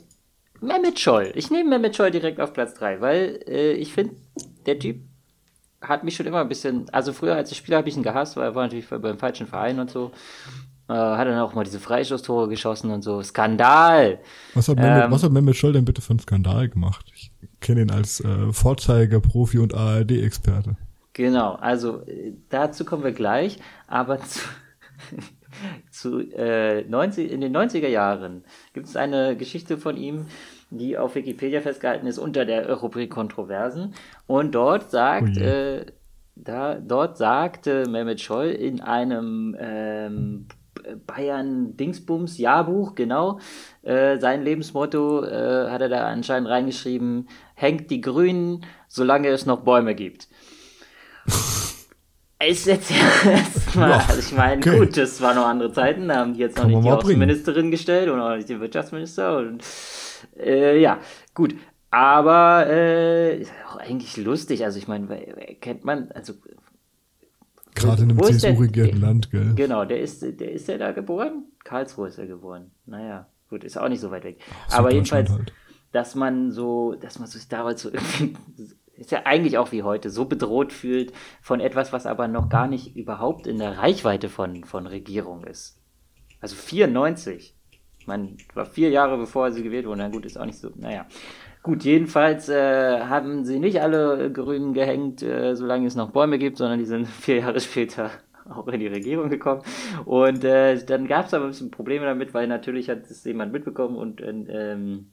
[0.60, 1.32] Mehmet Scholl.
[1.34, 4.14] Ich nehme Mehmet Scholl direkt auf Platz 3, weil äh, ich finde,
[4.66, 5.00] der Typ
[5.80, 8.36] hat mich schon immer ein bisschen, also früher als ich Spieler habe ich ihn gehasst,
[8.36, 10.12] weil er war natürlich beim falschen Verein und so.
[10.88, 13.20] Äh, hat dann auch mal diese Freistoßtore geschossen und so.
[13.20, 14.20] Skandal!
[14.54, 17.10] Was hat, Mehmet, ähm, was hat Mehmet Scholl denn bitte für einen Skandal gemacht?
[17.16, 20.76] Ich kenne ihn als äh, Vorzeiger-Profi und ARD-Experte.
[21.12, 24.40] Genau, also äh, dazu kommen wir gleich, aber zu,
[25.90, 30.26] zu äh, 90, in den 90er Jahren gibt es eine Geschichte von ihm,
[30.70, 33.94] die auf Wikipedia festgehalten ist unter der Rubrik Kontroversen.
[34.26, 35.86] Und dort sagt, oh äh,
[36.34, 40.46] da, dort sagte Mehmet Scholl in einem ähm,
[41.06, 43.38] Bayern Dingsbums Jahrbuch, genau,
[43.82, 49.60] äh, sein Lebensmotto äh, hat er da anscheinend reingeschrieben, hängt die Grünen, solange es noch
[49.60, 50.28] Bäume gibt.
[52.48, 54.78] Ist jetzt erstmal, ja, also ich meine, okay.
[54.78, 57.70] gut, das waren noch andere Zeiten, da haben die jetzt noch Kann nicht die Außenministerin
[57.70, 59.62] gestellt und auch nicht den Wirtschaftsminister und
[60.36, 60.98] äh, ja,
[61.34, 61.54] gut.
[61.90, 65.06] Aber äh, ist auch eigentlich lustig, also ich meine,
[65.60, 66.32] kennt man, also
[67.74, 69.54] Gerade in einem CSU-regierten Land, gell?
[69.54, 71.44] Genau, der ist, der ist ja da geboren?
[71.64, 72.70] Karlsruhe ist er geboren.
[72.86, 74.38] Naja, gut, ist auch nicht so weit weg.
[74.68, 75.52] Ach, Aber jedenfalls, halt.
[75.92, 78.34] dass man so, dass man sich damals so irgendwie
[78.96, 82.66] ist ja eigentlich auch wie heute, so bedroht fühlt von etwas, was aber noch gar
[82.66, 85.80] nicht überhaupt in der Reichweite von, von Regierung ist.
[86.40, 87.56] Also 94.
[87.98, 89.98] Ich meine, war vier Jahre bevor sie gewählt wurden.
[89.98, 90.70] Na gut, ist auch nicht so.
[90.74, 91.06] Naja.
[91.62, 96.58] Gut, jedenfalls äh, haben sie nicht alle Grünen gehängt, äh, solange es noch Bäume gibt,
[96.58, 98.10] sondern die sind vier Jahre später
[98.50, 99.62] auch in die Regierung gekommen.
[100.04, 103.52] Und äh, dann gab es aber ein bisschen Probleme damit, weil natürlich hat es jemand
[103.52, 105.12] mitbekommen und ähm,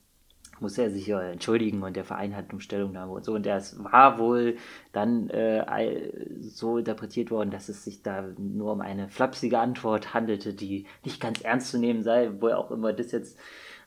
[0.61, 3.33] muss er sich ja entschuldigen und der Verein hat um Stellungnahme und so.
[3.33, 4.57] Und das war wohl
[4.91, 10.53] dann äh, so interpretiert worden, dass es sich da nur um eine flapsige Antwort handelte,
[10.53, 13.39] die nicht ganz ernst zu nehmen sei, wo er auch immer das jetzt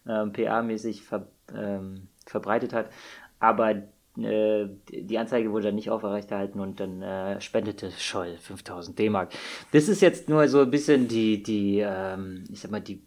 [0.07, 2.91] ähm, PA-mäßig ver, ähm, verbreitet hat.
[3.39, 3.83] Aber
[4.19, 9.31] äh, die Anzeige wurde dann nicht aufrechterhalten und dann äh, spendete Scholl 5000 D-Mark.
[9.73, 13.03] Das ist jetzt nur so ein bisschen die, die ähm, ich sag mal, die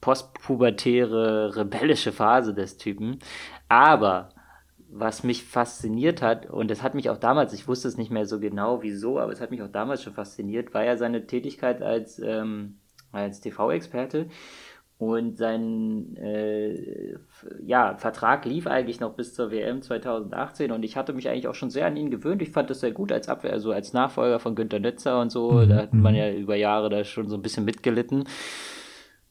[0.00, 3.18] postpubertäre, rebellische Phase des Typen.
[3.68, 4.30] Aber
[4.92, 8.26] was mich fasziniert hat, und es hat mich auch damals, ich wusste es nicht mehr
[8.26, 11.80] so genau wieso, aber es hat mich auch damals schon fasziniert, war ja seine Tätigkeit
[11.82, 12.78] als, ähm,
[13.12, 14.26] als TV-Experte.
[14.98, 17.14] Und sein äh,
[17.64, 21.54] ja, Vertrag lief eigentlich noch bis zur WM 2018 und ich hatte mich eigentlich auch
[21.54, 22.42] schon sehr an ihn gewöhnt.
[22.42, 25.52] Ich fand das sehr gut als Abwehr, also als Nachfolger von Günter Netzer und so.
[25.52, 25.68] Mhm.
[25.70, 26.18] Da hat man mhm.
[26.18, 28.24] ja über Jahre da schon so ein bisschen mitgelitten.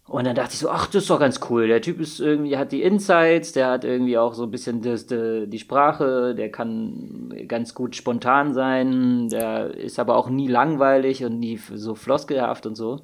[0.09, 1.67] Und dann dachte ich so, ach, das ist doch ganz cool.
[1.67, 5.05] Der Typ ist irgendwie, hat die Insights, der hat irgendwie auch so ein bisschen das,
[5.05, 11.23] die, die Sprache, der kann ganz gut spontan sein, der ist aber auch nie langweilig
[11.23, 13.01] und nie so floskelhaft und so.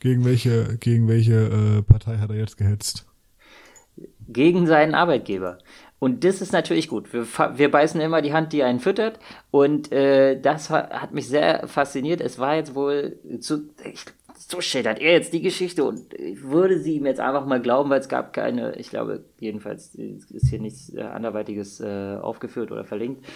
[0.00, 3.06] Gegen welche, gegen welche äh, Partei hat er jetzt gehetzt?
[4.28, 5.58] Gegen seinen Arbeitgeber.
[6.00, 7.12] Und das ist natürlich gut.
[7.12, 7.26] Wir,
[7.58, 9.20] wir beißen immer die Hand, die einen füttert.
[9.50, 12.22] Und äh, das hat, mich sehr fasziniert.
[12.22, 14.06] Es war jetzt wohl zu, ich
[14.48, 17.90] so schildert er jetzt die Geschichte und ich würde sie ihm jetzt einfach mal glauben,
[17.90, 22.84] weil es gab keine, ich glaube, jedenfalls ist hier nichts äh, anderweitiges äh, aufgeführt oder
[22.84, 23.26] verlinkt,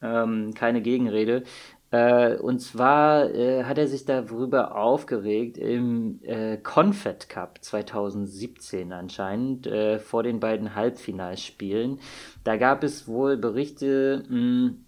[0.00, 1.42] ähm, keine Gegenrede.
[1.90, 9.66] Äh, und zwar äh, hat er sich darüber aufgeregt im äh, Confed Cup 2017 anscheinend,
[9.66, 11.98] äh, vor den beiden Halbfinalspielen.
[12.44, 14.84] Da gab es wohl Berichte mh, hm,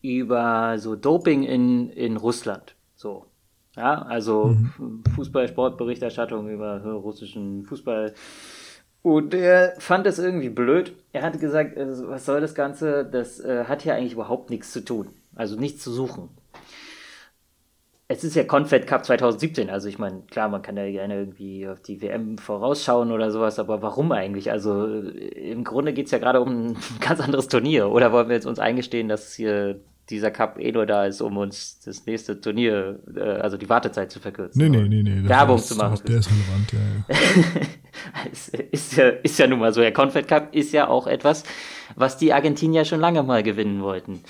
[0.00, 2.74] über so Doping in, in Russland.
[2.94, 3.26] So.
[3.76, 5.02] Ja, also mhm.
[5.14, 8.14] Fußball, Sportberichterstattung über russischen Fußball.
[9.02, 10.94] Und er fand es irgendwie blöd.
[11.12, 13.04] Er hatte gesagt, äh, was soll das Ganze?
[13.04, 15.08] Das äh, hat hier eigentlich überhaupt nichts zu tun.
[15.34, 16.30] Also nichts zu suchen.
[18.06, 21.66] Es ist ja Confed Cup 2017, also ich meine, klar, man kann ja gerne irgendwie
[21.66, 24.50] auf die WM vorausschauen oder sowas, aber warum eigentlich?
[24.50, 27.90] Also äh, im Grunde geht es ja gerade um ein ganz anderes Turnier.
[27.90, 31.36] Oder wollen wir jetzt uns eingestehen, dass hier dieser Cup eh nur da ist, um
[31.36, 34.60] uns das nächste Turnier, äh, also die Wartezeit zu verkürzen.
[34.60, 35.28] Nee, nee, nee, nee.
[35.28, 35.98] Werbung zu machen.
[36.06, 36.78] Der ist relevant, ja.
[37.08, 38.30] ja.
[38.32, 39.80] ist, ist, ja, ist ja nun mal so.
[39.80, 41.44] Der Confed Cup ist ja auch etwas,
[41.96, 44.20] was die Argentinier schon lange mal gewinnen wollten.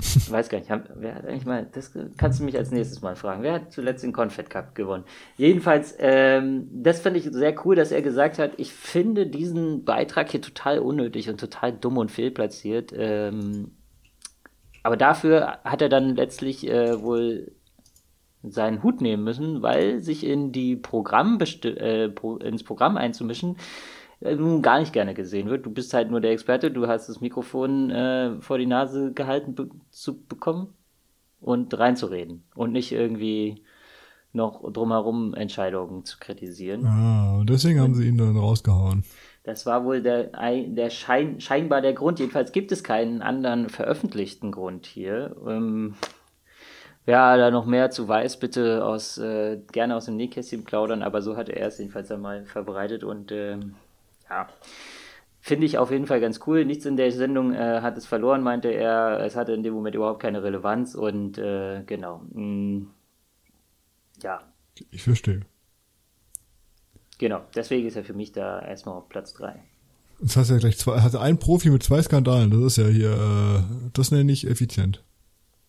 [0.00, 3.02] Ich weiß gar nicht, haben, wer hat eigentlich mal, das kannst du mich als nächstes
[3.02, 3.42] mal fragen.
[3.42, 5.04] Wer hat zuletzt den Confed Cup gewonnen?
[5.36, 10.30] Jedenfalls, ähm, das finde ich sehr cool, dass er gesagt hat, ich finde diesen Beitrag
[10.30, 12.94] hier total unnötig und total dumm und fehlplatziert.
[12.96, 13.72] Ähm,
[14.82, 17.52] aber dafür hat er dann letztlich äh, wohl
[18.42, 23.56] seinen Hut nehmen müssen, weil sich in die Programm äh, pro ins Programm einzumischen
[24.20, 25.66] äh, nun gar nicht gerne gesehen wird.
[25.66, 29.54] Du bist halt nur der Experte, du hast das Mikrofon äh, vor die Nase gehalten
[29.54, 30.68] be zu bekommen
[31.40, 33.62] und reinzureden und nicht irgendwie
[34.32, 36.86] noch drumherum Entscheidungen zu kritisieren.
[36.86, 39.04] Ah, und deswegen haben sie ihn dann rausgehauen.
[39.42, 42.18] Das war wohl der, der Schein, scheinbar der Grund.
[42.18, 45.34] Jedenfalls gibt es keinen anderen veröffentlichten Grund hier.
[45.46, 45.94] Ähm,
[47.06, 51.22] wer da noch mehr zu weiß, bitte aus, äh, gerne aus dem Nähkästchen plaudern, aber
[51.22, 53.76] so hat er es jedenfalls einmal verbreitet und ähm,
[54.28, 54.48] ja.
[55.42, 56.66] Finde ich auf jeden Fall ganz cool.
[56.66, 59.20] Nichts in der Sendung äh, hat es verloren, meinte er.
[59.20, 62.20] Es hatte in dem Moment überhaupt keine Relevanz und äh, genau.
[62.32, 62.90] Mh, mm,
[64.22, 64.42] ja.
[64.90, 65.40] Ich verstehe.
[67.20, 69.54] Genau, deswegen ist er für mich da erstmal auf Platz 3.
[70.22, 72.86] Jetzt hast du ja gleich zwei, hatte ein Profi mit zwei Skandalen, das ist ja
[72.86, 75.04] hier, äh, das nenne ich effizient.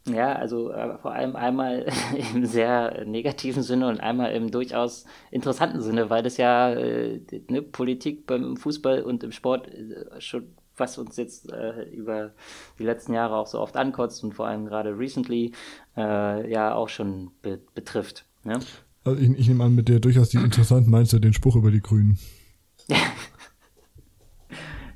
[0.08, 1.88] Ja, also äh, vor allem einmal
[2.34, 7.62] im sehr negativen Sinne und einmal im durchaus interessanten Sinne, weil das ja äh, ne,
[7.62, 12.32] Politik beim Fußball und im Sport äh, schon was uns jetzt äh, über
[12.80, 15.52] die letzten Jahre auch so oft ankotzt und vor allem gerade recently
[15.98, 18.26] äh, ja auch schon be betrifft.
[18.46, 18.60] Ne?
[19.04, 21.72] Also ich, ich nehme an, mit der durchaus die interessanten meinst du den Spruch über
[21.72, 22.20] die Grünen.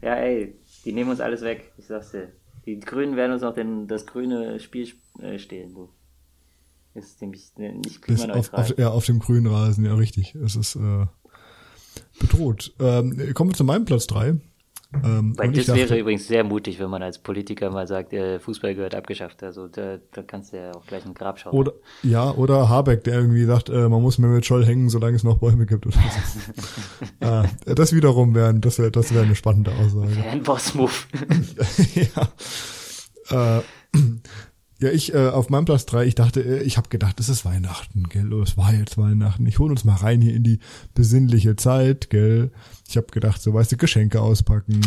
[0.01, 2.31] ja, ey, die nehmen uns alles weg, ich sag's dir.
[2.65, 5.89] Die Grünen werden uns auch den, das grüne Spiel äh, stehlen, du.
[6.93, 8.61] Ist nämlich äh, nicht klimaneutral.
[8.61, 10.33] Auf, auf, ja, auf dem grünen Rasen, ja, richtig.
[10.35, 11.05] Es ist äh,
[12.19, 12.73] bedroht.
[12.79, 14.39] Ähm, kommen wir zu meinem Platz 3.
[14.93, 18.39] Ähm, Weil das dachte, wäre übrigens sehr mutig, wenn man als Politiker mal sagt, äh,
[18.39, 19.43] Fußball gehört abgeschafft.
[19.43, 21.54] Also da, da kannst du ja auch gleich einen Grab schauen.
[21.54, 25.15] Oder, ja, oder Habeck, der irgendwie sagt, äh, man muss mehr mit Scholl hängen, solange
[25.15, 25.86] es noch Bäume gibt.
[25.86, 25.98] Oder
[27.19, 27.26] so.
[27.26, 30.12] äh, das wiederum wäre das wär, das wär eine spannende Aussage.
[30.12, 30.93] Fanboss-Move.
[33.32, 33.58] ja.
[33.58, 33.62] Äh,
[34.79, 36.05] ja, ich äh, auf meinem Platz drei.
[36.05, 38.33] ich dachte, äh, ich habe gedacht, es ist Weihnachten, gell?
[38.33, 39.45] Oh, es war jetzt Weihnachten.
[39.45, 40.59] Ich hol uns mal rein hier in die
[40.93, 42.51] besinnliche Zeit, gell?
[42.88, 44.81] Ich habe gedacht, so weißt du, Geschenke auspacken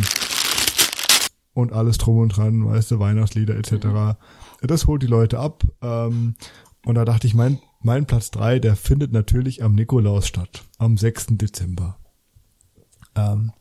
[1.55, 3.87] und alles drum und dran, weißt du, Weihnachtslieder etc.
[3.87, 4.15] Mhm.
[4.63, 5.65] Das holt die Leute ab.
[5.83, 6.35] Ähm,
[6.85, 10.97] und da dachte ich, mein, mein Platz drei, der findet natürlich am Nikolaus statt, am
[10.97, 11.27] 6.
[11.31, 11.99] Dezember.
[13.17, 13.53] Ähm,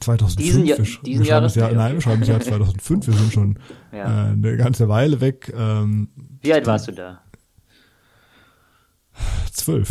[0.00, 0.36] 2005.
[0.36, 1.54] Diesen, ja, diesen Jahres?
[1.54, 3.06] Jahr, nein, wir schreiben das Jahr 2005.
[3.06, 3.58] Wir sind schon
[3.92, 4.28] ja.
[4.28, 5.52] äh, eine ganze Weile weg.
[5.56, 6.08] Ähm,
[6.40, 7.22] Wie alt warst du da?
[9.52, 9.90] Zwölf.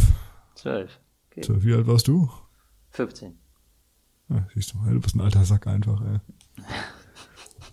[0.55, 0.99] Zwölf.
[1.31, 1.41] Okay.
[1.41, 1.63] Zwölf.
[1.63, 2.29] Wie alt warst du?
[2.91, 3.33] 15.
[4.29, 6.19] Ja, siehst du mal, du bist ein alter Sack einfach, ey.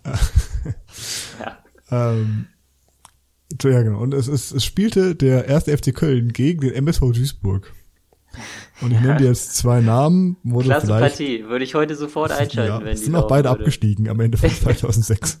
[1.39, 1.57] ja.
[2.17, 2.47] ähm,
[3.61, 3.99] ja, genau.
[3.99, 7.73] Und es, es, es spielte der erste FC Köln gegen den MSV Duisburg.
[8.81, 9.01] Und ich ja.
[9.01, 10.87] nenne dir jetzt zwei Namen, wo Klasse.
[10.87, 13.59] Partie, würde ich heute sofort einschalten, ja, wenn die sind auch beide würde.
[13.59, 15.39] abgestiegen am Ende von 2006.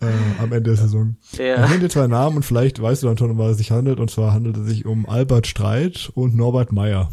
[0.00, 0.06] äh,
[0.38, 1.16] am Ende der Saison.
[1.32, 1.64] Ja.
[1.64, 3.70] Ich nenne dir zwei Namen und vielleicht weißt du dann schon, um was es sich
[3.70, 4.00] handelt.
[4.00, 7.10] Und zwar handelt es sich um Albert Streit und Norbert Meyer.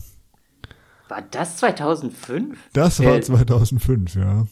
[1.09, 2.57] War das 2005?
[2.73, 4.47] Das war äh, 2005, ja.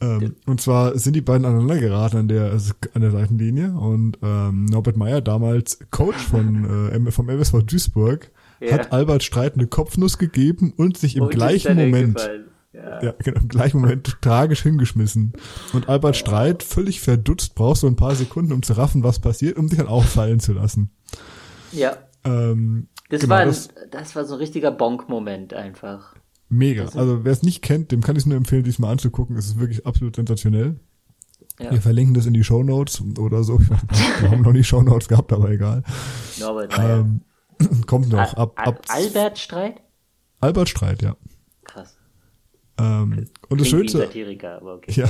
[0.00, 2.58] Ähm, und zwar sind die beiden aneinander geraten an der,
[2.94, 8.72] an der Seitenlinie und ähm, Norbert Meyer, damals Coach von, äh, vom MSV Duisburg, ja.
[8.72, 12.20] hat Albert Streit eine Kopfnuss gegeben und sich im und gleichen Moment,
[12.72, 13.02] ja.
[13.02, 13.14] ja.
[13.18, 15.32] genau, im gleichen Moment tragisch hingeschmissen.
[15.72, 19.56] Und Albert Streit, völlig verdutzt, braucht so ein paar Sekunden, um zu raffen, was passiert,
[19.56, 20.90] um sich dann auch fallen zu lassen.
[21.72, 21.96] Ja.
[22.24, 26.14] Ähm, das, genau, war ein, das, das war so ein richtiger Bonk-Moment einfach.
[26.48, 26.84] Mega.
[26.84, 29.36] Also wer es nicht kennt, dem kann ich es nur empfehlen, diesmal anzugucken.
[29.36, 30.78] Es ist wirklich absolut sensationell.
[31.60, 31.70] Ja.
[31.70, 33.60] Wir verlinken das in die Show Notes oder so.
[34.20, 35.84] Wir haben noch nie Show Notes gehabt, aber egal.
[36.40, 37.20] Norbert, ähm,
[37.86, 38.34] kommt noch.
[38.34, 39.80] Ab, ab Albert Streit?
[40.40, 41.16] Albert Streit, ja.
[41.64, 41.96] Krass.
[42.78, 43.98] Ähm, und das Schönste.
[43.98, 44.92] Satiriker, aber okay.
[44.92, 45.08] Ja.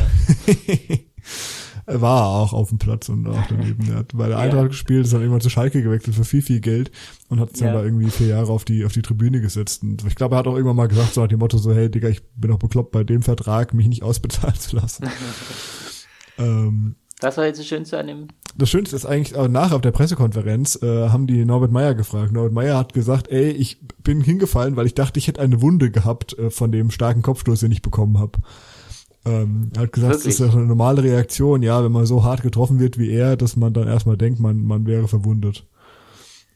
[1.86, 3.88] er war auch auf dem Platz und auch daneben.
[3.88, 4.68] Er hat bei der Eintracht ja.
[4.68, 6.90] gespielt, ist dann irgendwann zu Schalke gewechselt für viel, viel Geld
[7.28, 7.68] und hat sich ja.
[7.68, 9.82] dann da irgendwie vier Jahre auf die, auf die Tribüne gesetzt.
[9.82, 11.90] Und ich glaube, er hat auch irgendwann mal gesagt, so nach dem Motto so, hey
[11.90, 15.08] Digga, ich bin auch bekloppt bei dem Vertrag, mich nicht ausbezahlen zu lassen.
[16.38, 18.28] ähm, was war jetzt das Schönste an dem?
[18.56, 22.32] Das Schönste ist eigentlich, nachher auf der Pressekonferenz äh, haben die Norbert Meyer gefragt.
[22.32, 25.90] Norbert Meyer hat gesagt, ey, ich bin hingefallen, weil ich dachte, ich hätte eine Wunde
[25.90, 28.38] gehabt äh, von dem starken Kopfstoß, den ich bekommen habe.
[29.24, 30.36] Ähm, er hat gesagt, Wirklich?
[30.36, 33.56] das ist eine normale Reaktion, ja, wenn man so hart getroffen wird wie er, dass
[33.56, 35.66] man dann erstmal denkt, man, man wäre verwundet.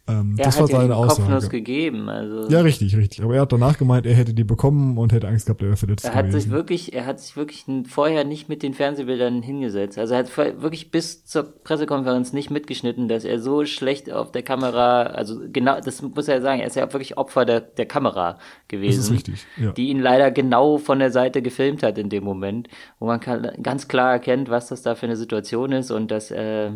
[0.08, 1.22] Ähm, er das hat war seine ja Aussage.
[1.22, 2.48] Kopfnuss gegeben, also.
[2.48, 3.22] Ja, richtig, richtig.
[3.22, 5.76] Aber er hat danach gemeint, er hätte die bekommen und hätte Angst gehabt, er wäre
[5.76, 6.40] verletzt Er hat gewesen.
[6.40, 9.98] sich wirklich, er hat sich wirklich vorher nicht mit den Fernsehbildern hingesetzt.
[9.98, 14.42] Also er hat wirklich bis zur Pressekonferenz nicht mitgeschnitten, dass er so schlecht auf der
[14.42, 18.38] Kamera, also genau, das muss er sagen, er ist ja wirklich Opfer der, der Kamera
[18.68, 18.96] gewesen.
[18.98, 19.72] Das ist richtig, ja.
[19.72, 22.68] Die ihn leider genau von der Seite gefilmt hat in dem Moment,
[22.98, 26.30] wo man kann, ganz klar erkennt, was das da für eine Situation ist und dass,
[26.30, 26.70] äh,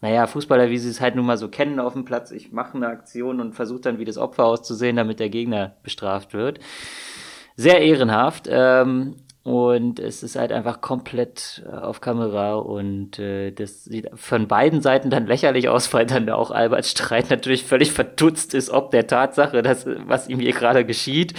[0.00, 2.76] naja, Fußballer, wie sie es halt nun mal so kennen auf dem Platz, ich mache
[2.76, 6.60] eine Aktion und versuche dann wie das Opfer auszusehen, damit der Gegner bestraft wird.
[7.56, 8.48] Sehr ehrenhaft.
[8.48, 14.46] Ähm, und es ist halt einfach komplett äh, auf Kamera und äh, das sieht von
[14.46, 18.90] beiden Seiten dann lächerlich aus, weil dann auch Albert Streit natürlich völlig verdutzt ist, ob
[18.90, 21.32] der Tatsache, dass, was ihm hier gerade geschieht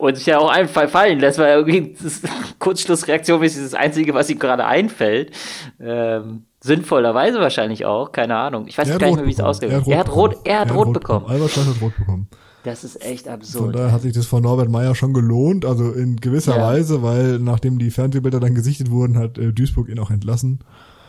[0.00, 2.22] und sich ja auch einfach fallen lässt, weil irgendwie das
[2.58, 5.32] Kurzschlussreaktion ist das Einzige, was ihm gerade einfällt.
[5.80, 8.66] Ähm, Sinnvollerweise wahrscheinlich auch, keine Ahnung.
[8.68, 9.88] Ich weiß gar nicht mehr, wie es ausgegangen ist.
[9.88, 11.24] Er hat rot, er hat rot bekommen.
[11.26, 12.28] Albert Stein hat rot bekommen.
[12.64, 13.64] Das ist echt absurd.
[13.64, 16.62] Von daher hat sich das von Norbert Meyer schon gelohnt, also in gewisser ja.
[16.62, 20.60] Weise, weil nachdem die Fernsehbilder dann gesichtet wurden, hat äh, Duisburg ihn auch entlassen.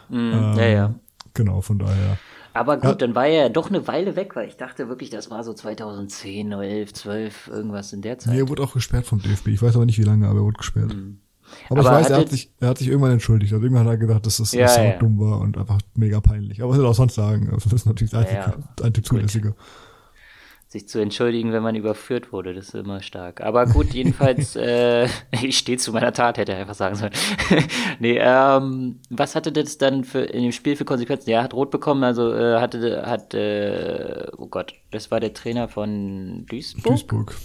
[0.08, 0.96] Mm, ähm, ja, ja.
[1.34, 2.18] Genau, von daher.
[2.54, 2.96] Aber gut, ja.
[2.96, 5.54] dann war er ja doch eine Weile weg, weil ich dachte wirklich, das war so
[5.54, 8.34] 2010, 11, 12, irgendwas in der Zeit.
[8.34, 9.50] Nee, er wurde auch gesperrt vom DFB.
[9.50, 10.94] Ich weiß aber nicht, wie lange, aber er wurde gesperrt.
[10.94, 11.20] Mm.
[11.70, 13.54] Aber, aber ich weiß, er hat, sich, er hat sich irgendwann entschuldigt.
[13.54, 14.98] Also irgendwann hat er gesagt, dass das, ja, das ja.
[14.98, 16.62] dumm war und einfach mega peinlich.
[16.62, 17.50] Aber was soll er auch sonst sagen?
[17.52, 19.56] Also das ist natürlich einzig, ja, einzig Zulässige.
[20.72, 23.42] Sich zu entschuldigen, wenn man überführt wurde, das ist immer stark.
[23.42, 25.06] Aber gut, jedenfalls, äh,
[25.42, 27.12] ich stehe zu meiner Tat, hätte er einfach sagen sollen.
[28.00, 31.30] nee, ähm, was hatte das dann für in dem Spiel für Konsequenzen?
[31.30, 35.34] Ja, er hat rot bekommen, also äh, hatte, hat, äh, oh Gott, das war der
[35.34, 36.86] Trainer von Duisburg.
[36.86, 37.36] Duisburg.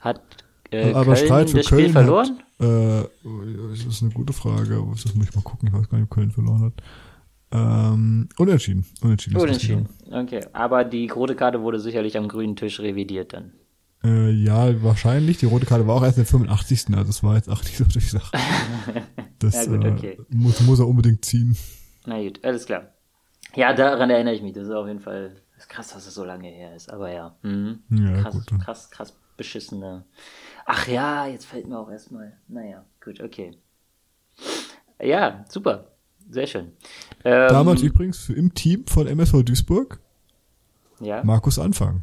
[0.00, 0.22] Hat
[0.70, 2.38] äh, aber Köln Streit für das Köln Spiel verloren?
[2.58, 3.04] Hat, äh,
[3.70, 4.82] das ist eine gute Frage.
[4.92, 5.68] Das muss ich mal gucken.
[5.68, 6.82] Ich weiß gar nicht, ob Köln verloren hat.
[7.52, 8.86] Ähm, unentschieden.
[9.02, 9.36] Unentschieden.
[9.36, 9.88] Unentschieden.
[10.10, 10.40] Okay.
[10.52, 13.52] Aber die rote Karte wurde sicherlich am grünen Tisch revidiert dann.
[14.04, 15.38] Äh, ja, wahrscheinlich.
[15.38, 16.96] Die rote Karte war auch erst in der 85.
[16.96, 18.36] Also es war jetzt auch nicht so durch Sache.
[19.38, 20.18] Das ja, gut, okay.
[20.20, 21.56] äh, muss, muss er unbedingt ziehen.
[22.06, 22.92] Na gut, alles klar.
[23.56, 24.52] Ja, daran erinnere ich mich.
[24.52, 25.34] Das ist auf jeden Fall
[25.68, 26.88] krass, dass es so lange her ist.
[26.92, 27.34] Aber ja.
[27.42, 27.80] Mhm.
[27.90, 28.60] ja krass, gut.
[28.60, 30.04] krass, krass beschissene
[30.64, 32.38] Ach ja, jetzt fällt mir auch erstmal.
[32.46, 33.58] Naja, gut, okay.
[35.00, 35.91] Ja, super.
[36.30, 36.72] Sehr schön.
[37.24, 40.00] Ähm, Damals übrigens im Team von MSV Duisburg.
[41.00, 41.22] Ja.
[41.24, 42.02] Markus Anfang.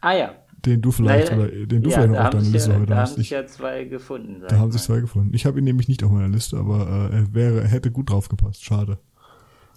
[0.00, 0.34] Ah ja.
[0.64, 2.96] Den du vielleicht, naja, oder den du ja, vielleicht noch auf deiner Liste ja, heute
[2.96, 3.10] hast.
[3.12, 4.42] Da haben sich ja zwei gefunden.
[4.46, 5.32] Da haben sich zwei gefunden.
[5.34, 8.10] Ich habe ihn nämlich nicht auf meiner Liste, aber äh, er wäre, er hätte gut
[8.10, 8.62] drauf gepasst.
[8.62, 8.98] Schade.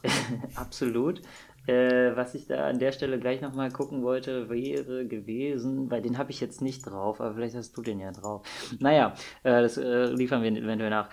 [0.56, 1.21] Absolut.
[1.65, 6.17] Äh, was ich da an der Stelle gleich nochmal gucken wollte, wäre gewesen, weil den
[6.17, 8.45] habe ich jetzt nicht drauf, aber vielleicht hast du den ja drauf.
[8.80, 11.10] Naja, äh, das äh, liefern wir eventuell nach.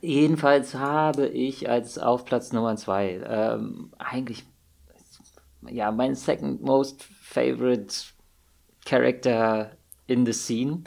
[0.00, 4.44] Jedenfalls habe ich als auf Platz Nummer zwei ähm, eigentlich
[5.68, 7.94] ja mein second most favorite
[8.84, 9.72] character
[10.06, 10.84] in the scene.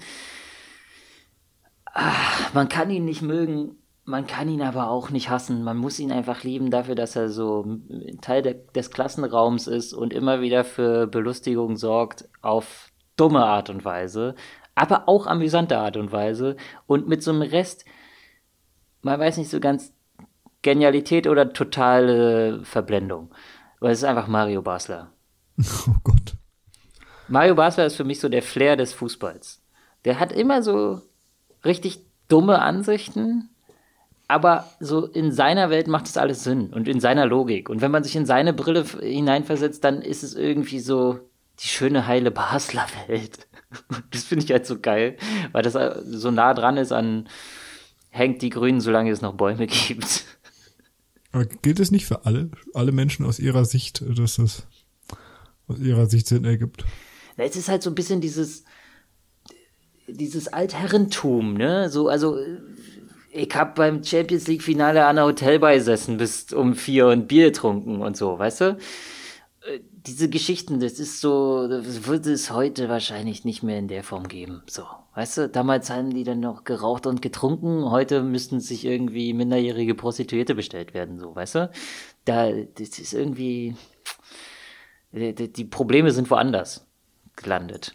[1.85, 2.13] Ah,
[2.53, 5.63] man kann ihn nicht mögen, man kann ihn aber auch nicht hassen.
[5.63, 7.79] Man muss ihn einfach lieben dafür, dass er so
[8.21, 13.85] Teil de des Klassenraums ist und immer wieder für Belustigung sorgt auf dumme Art und
[13.85, 14.35] Weise,
[14.75, 17.85] aber auch amüsante Art und Weise und mit so einem Rest,
[19.03, 19.93] man weiß nicht so ganz,
[20.63, 23.30] Genialität oder totale Verblendung.
[23.80, 25.11] Weil es ist einfach Mario Basler.
[25.88, 26.34] Oh Gott.
[27.28, 29.61] Mario Basler ist für mich so der Flair des Fußballs.
[30.05, 31.01] Der hat immer so
[31.63, 33.49] richtig dumme Ansichten,
[34.28, 37.69] aber so in seiner Welt macht es alles Sinn und in seiner Logik.
[37.69, 41.19] Und wenn man sich in seine Brille hineinversetzt, dann ist es irgendwie so
[41.59, 43.47] die schöne, heile Basler-Welt.
[44.11, 45.17] Das finde ich halt so geil,
[45.51, 45.73] weil das
[46.05, 47.28] so nah dran ist an
[48.14, 50.26] hängt die Grünen, solange es noch Bäume gibt.
[51.32, 54.68] Aber gilt es nicht für alle, alle Menschen aus ihrer Sicht, dass das
[55.68, 56.86] aus ihrer Sicht Sinn ergibt?
[57.38, 58.64] es ist halt so ein bisschen dieses,
[60.07, 61.89] dieses Altherrentum, ne?
[61.89, 62.38] So, also
[63.32, 67.47] ich hab beim Champions League Finale an der Hotelbar gesessen bis um vier und Bier
[67.47, 68.66] getrunken und so, weißt du?
[69.66, 74.03] Äh, diese Geschichten, das ist so, das würde es heute wahrscheinlich nicht mehr in der
[74.03, 74.61] Form geben.
[74.68, 74.86] So,
[75.16, 79.95] weißt du, damals haben die dann noch geraucht und getrunken, heute müssten sich irgendwie minderjährige
[79.95, 81.72] Prostituierte bestellt werden, so, weißt du?
[82.26, 83.76] Da, das ist irgendwie,
[85.11, 86.86] die Probleme sind woanders
[87.36, 87.93] gelandet.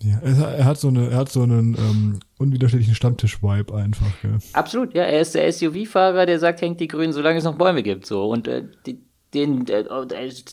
[0.00, 4.12] Ja, er, hat so eine, er hat so einen ähm, unwiderstehlichen Stammtisch-Vibe einfach.
[4.22, 4.38] Ja.
[4.52, 5.04] Absolut, ja.
[5.04, 8.04] Er ist der SUV-Fahrer, der sagt, hängt die Grünen, solange es noch Bäume gibt.
[8.04, 9.03] So und äh, die,
[9.34, 9.84] den äh,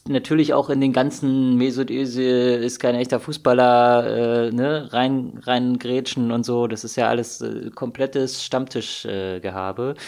[0.07, 5.79] natürlich auch in den ganzen Mesut Özil ist kein echter Fußballer, äh, ne, rein rein
[5.79, 6.67] grätschen und so.
[6.67, 9.95] Das ist ja alles äh, komplettes Stammtischgehabe.
[9.97, 10.01] Äh,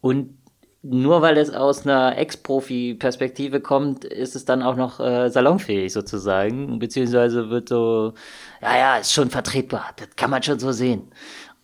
[0.00, 0.38] und
[0.86, 6.78] nur weil es aus einer Ex-Profi-Perspektive kommt, ist es dann auch noch äh, salonfähig sozusagen,
[6.78, 8.12] beziehungsweise wird so,
[8.60, 11.10] ja, ja, ist schon vertretbar, das kann man schon so sehen,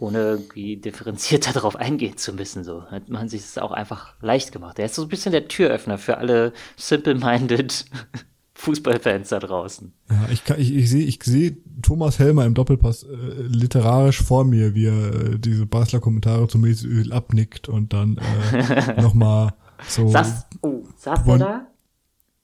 [0.00, 2.64] ohne irgendwie differenzierter darauf eingehen zu müssen.
[2.64, 4.78] So hat man sich das auch einfach leicht gemacht.
[4.78, 7.84] Er ist so ein bisschen der Türöffner für alle simple-minded
[8.54, 9.92] Fußballfans da draußen.
[10.10, 13.06] Ja, ich, kann, ich, ich sehe ich seh Thomas Helmer im Doppelpass äh,
[13.46, 18.18] literarisch vor mir, wie er äh, diese Basler Kommentare zum Öl abnickt und dann
[18.52, 19.54] äh, nochmal
[19.88, 20.08] so.
[20.08, 21.66] Saß, oh, saß er da?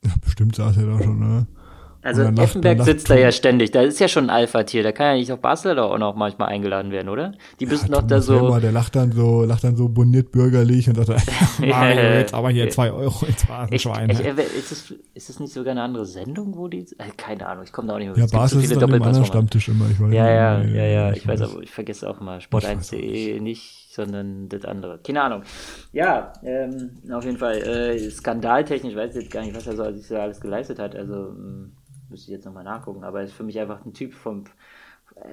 [0.05, 1.47] Ja, bestimmt saß er da schon, ne?
[2.07, 3.73] Also Effenberg sitzt da ja ständig.
[3.73, 4.85] Da ist ja schon ein Alpha-Tier.
[4.85, 7.33] Da kann ja nicht auch Basler da auch noch manchmal eingeladen werden, oder?
[7.59, 8.37] Die müssen ja, doch da so.
[8.37, 11.09] Helmer, der lacht dann so, lacht dann so boniert bürgerlich und sagt,
[11.59, 14.11] Mario, jetzt aber hier zwei Euro ins Phrasenschwein.
[14.11, 16.87] Ich, ich, ist, es, ist es nicht sogar eine andere Sendung, wo die.
[16.99, 18.25] Äh, keine Ahnung, ich komme da auch nicht mehr.
[18.25, 19.91] Ja, Basel ist dann im anderen Stammtisch immer.
[19.91, 23.41] Ich weiß ja, ja, ja, ja, ich, ich weiß, aber ich vergesse auch mal Sport1.de
[23.41, 25.01] nicht, sondern das andere.
[25.05, 25.43] Keine Ahnung.
[25.93, 27.57] Ja, ähm, auf jeden Fall.
[27.57, 30.95] Äh, skandaltechnisch weiß ich jetzt gar nicht, was er so alles geleistet hat.
[30.95, 31.35] Also.
[32.17, 34.45] Müsste ich jetzt nochmal nachgucken, aber er ist für mich einfach ein Typ vom,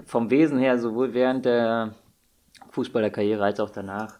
[0.03, 1.95] vom Wesen her, sowohl während der
[2.71, 4.19] Fußballerkarriere als auch danach,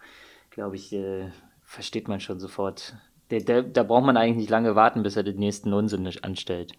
[0.49, 1.29] glaube ich, äh,
[1.65, 2.95] versteht man schon sofort.
[3.31, 6.71] Der, der, da braucht man eigentlich nicht lange warten, bis er den nächsten Unsinn anstellt.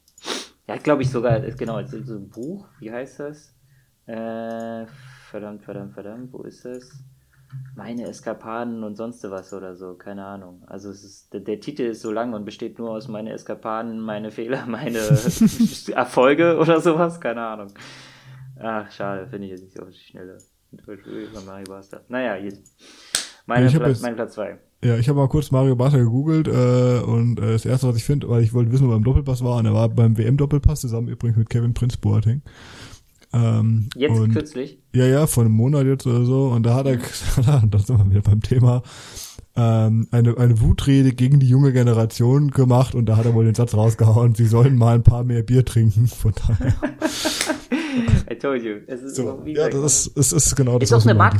[0.67, 3.55] Er hat, glaube ich, sogar, genau, so ein Buch, wie heißt das?
[4.07, 4.87] Äh,
[5.29, 7.05] verdammt, verdammt, verdammt, wo ist das?
[7.77, 10.63] Meine Eskapaden und sonst was oder so, keine Ahnung.
[10.67, 14.01] Also es ist, der, der, Titel ist so lang und besteht nur aus meine Eskapaden,
[14.01, 14.99] meine Fehler, meine
[15.93, 17.73] Erfolge oder sowas, keine Ahnung.
[18.61, 20.39] Ach, schade, finde ich jetzt nicht so auf die Schnelle.
[21.47, 22.01] Mario Basta.
[22.09, 22.63] Naja, jetzt.
[23.47, 24.59] Meine, Platz, jetzt, mein Platz 2.
[24.83, 28.05] Ja, ich habe mal kurz Mario Basta gegoogelt äh, und äh, das erste, was ich
[28.05, 30.81] finde, weil ich wollte wissen, wo er beim Doppelpass war, und er war beim WM-Doppelpass
[30.81, 32.43] zusammen übrigens mit Kevin Prince Boateng.
[33.35, 34.79] Ähm, jetzt und, kürzlich?
[34.93, 36.49] Ja, ja, vor einem Monat jetzt oder so.
[36.49, 36.97] Und da hat er,
[37.67, 38.83] da sind wir wieder beim Thema,
[39.57, 43.55] ähm, eine, eine Wutrede gegen die junge Generation gemacht und da hat er wohl den
[43.55, 46.07] Satz rausgehauen, sie sollen mal ein paar mehr Bier trinken.
[46.07, 46.75] Von daher.
[48.31, 48.77] I told you.
[48.87, 50.91] Es ist so, ja, das ist, es ist genau das.
[50.91, 51.39] Ist auch eine Marke,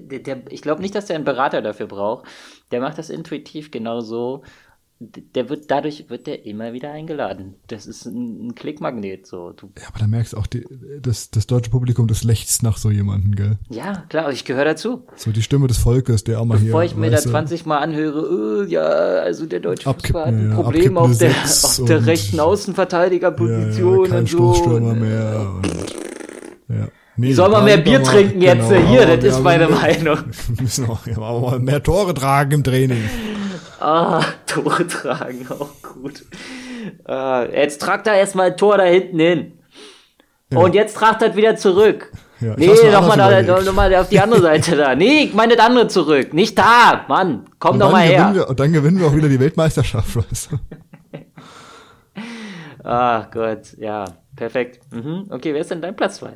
[0.00, 2.26] der, der, ich glaube nicht, dass der einen Berater dafür braucht.
[2.70, 4.42] Der macht das intuitiv genau so,
[5.00, 7.54] der wird dadurch wird der immer wieder eingeladen.
[7.68, 9.52] Das ist ein, Klickmagnet so.
[9.52, 10.66] Du ja, aber da merkst du auch, die,
[11.00, 13.56] das, das deutsche Publikum, das lechzt nach so jemanden, gell?
[13.70, 15.06] Ja, klar, ich gehöre dazu.
[15.16, 16.72] So die Stimme des Volkes, der auch mal Bevor hier.
[16.72, 20.50] Bevor ich mir da 20 Mal anhöre, oh, ja, also der deutsche Fußball hat ein
[20.50, 24.36] Problem auf der, auf der rechten Außenverteidigerposition ja, ja, und so.
[24.36, 25.96] Stoßstürmer mehr und,
[26.68, 26.88] ja.
[27.16, 30.18] Nee, Soll man mehr Bier trinken jetzt genau, hier, das ist meine Meinung.
[30.48, 33.02] Wir müssen auch, ja, mehr Tore tragen im Training.
[33.80, 36.24] Ah, Tore tragen, auch gut.
[37.04, 39.52] Ah, jetzt tragt er erstmal ein Tor da hinten hin.
[40.52, 40.58] Ja.
[40.58, 42.12] Und jetzt tragt er wieder zurück.
[42.40, 44.94] Ja, nee, nochmal noch, noch mal auf die andere Seite da.
[44.94, 46.32] Nee, ich meine das andere zurück.
[46.32, 47.44] Nicht da, Mann.
[47.58, 48.30] Komm doch mal her.
[48.34, 50.58] Wir, und dann gewinnen wir auch wieder die Weltmeisterschaft, weißt du.
[52.82, 54.04] Ach Gott, ja,
[54.36, 54.80] perfekt.
[54.90, 55.26] Mhm.
[55.30, 56.32] Okay, wer ist denn dein Platz 2?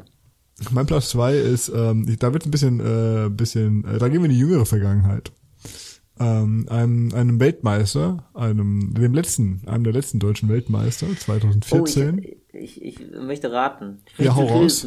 [0.70, 4.26] Mein Platz 2 ist, ähm, da wird ein bisschen, äh, bisschen, äh, da gehen wir
[4.26, 5.32] in die jüngere Vergangenheit
[6.20, 12.18] ähm, einem, einem Weltmeister, einem, dem letzten, einem der letzten deutschen Weltmeister, 2014.
[12.18, 14.02] Oh, ich, ich, ich möchte raten.
[14.18, 14.86] Ich ja, hau raus.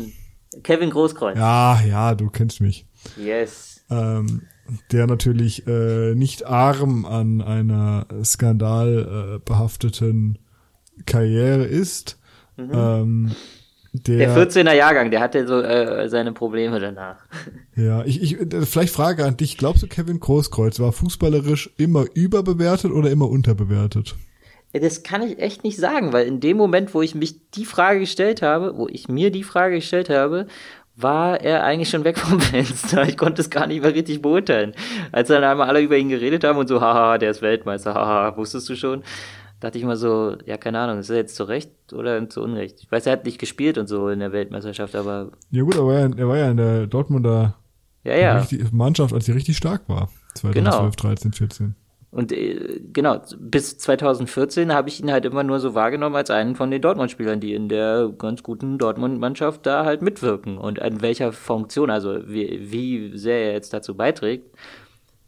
[0.64, 1.38] Kevin Großkreuz.
[1.38, 2.88] Ja, ja, du kennst mich.
[3.18, 3.84] Yes.
[3.90, 4.44] Ähm,
[4.92, 10.40] der natürlich äh, nicht arm an einer skandalbehafteten äh,
[11.04, 12.18] Karriere ist.
[12.56, 12.72] Mhm.
[12.74, 13.32] Ähm,
[13.94, 17.26] der, der 14er Jahrgang, der hatte so äh, seine Probleme danach.
[17.78, 22.06] Ja, ich, ich äh, vielleicht Frage an dich, glaubst du Kevin Großkreuz war fußballerisch immer
[22.16, 24.16] überbewertet oder immer unterbewertet?
[24.74, 28.00] Das kann ich echt nicht sagen, weil in dem Moment, wo ich mich die Frage
[28.00, 30.48] gestellt habe, wo ich mir die Frage gestellt habe,
[30.96, 33.08] war er eigentlich schon weg vom Fenster.
[33.08, 34.74] Ich konnte es gar nicht mehr richtig beurteilen.
[35.12, 38.36] Als dann einmal alle über ihn geredet haben und so, haha, der ist Weltmeister, haha,
[38.36, 39.04] wusstest du schon?
[39.60, 42.80] dachte ich mal so, ja, keine Ahnung, ist er jetzt zu Recht oder zu Unrecht?
[42.82, 45.32] Ich weiß, er hat nicht gespielt und so in der Weltmeisterschaft, aber.
[45.52, 47.56] Ja, gut, aber er, er war ja in der Dortmunder
[48.08, 48.42] Ja, ja.
[48.46, 50.10] Die Mannschaft, als sie richtig stark war.
[50.36, 51.10] 2012, genau.
[51.10, 51.76] 13, 14.
[52.10, 56.56] Und äh, genau, bis 2014 habe ich ihn halt immer nur so wahrgenommen als einen
[56.56, 60.58] von den Dortmund-Spielern, die in der ganz guten Dortmund-Mannschaft da halt mitwirken.
[60.58, 64.56] Und an welcher Funktion, also wie, wie sehr er jetzt dazu beiträgt,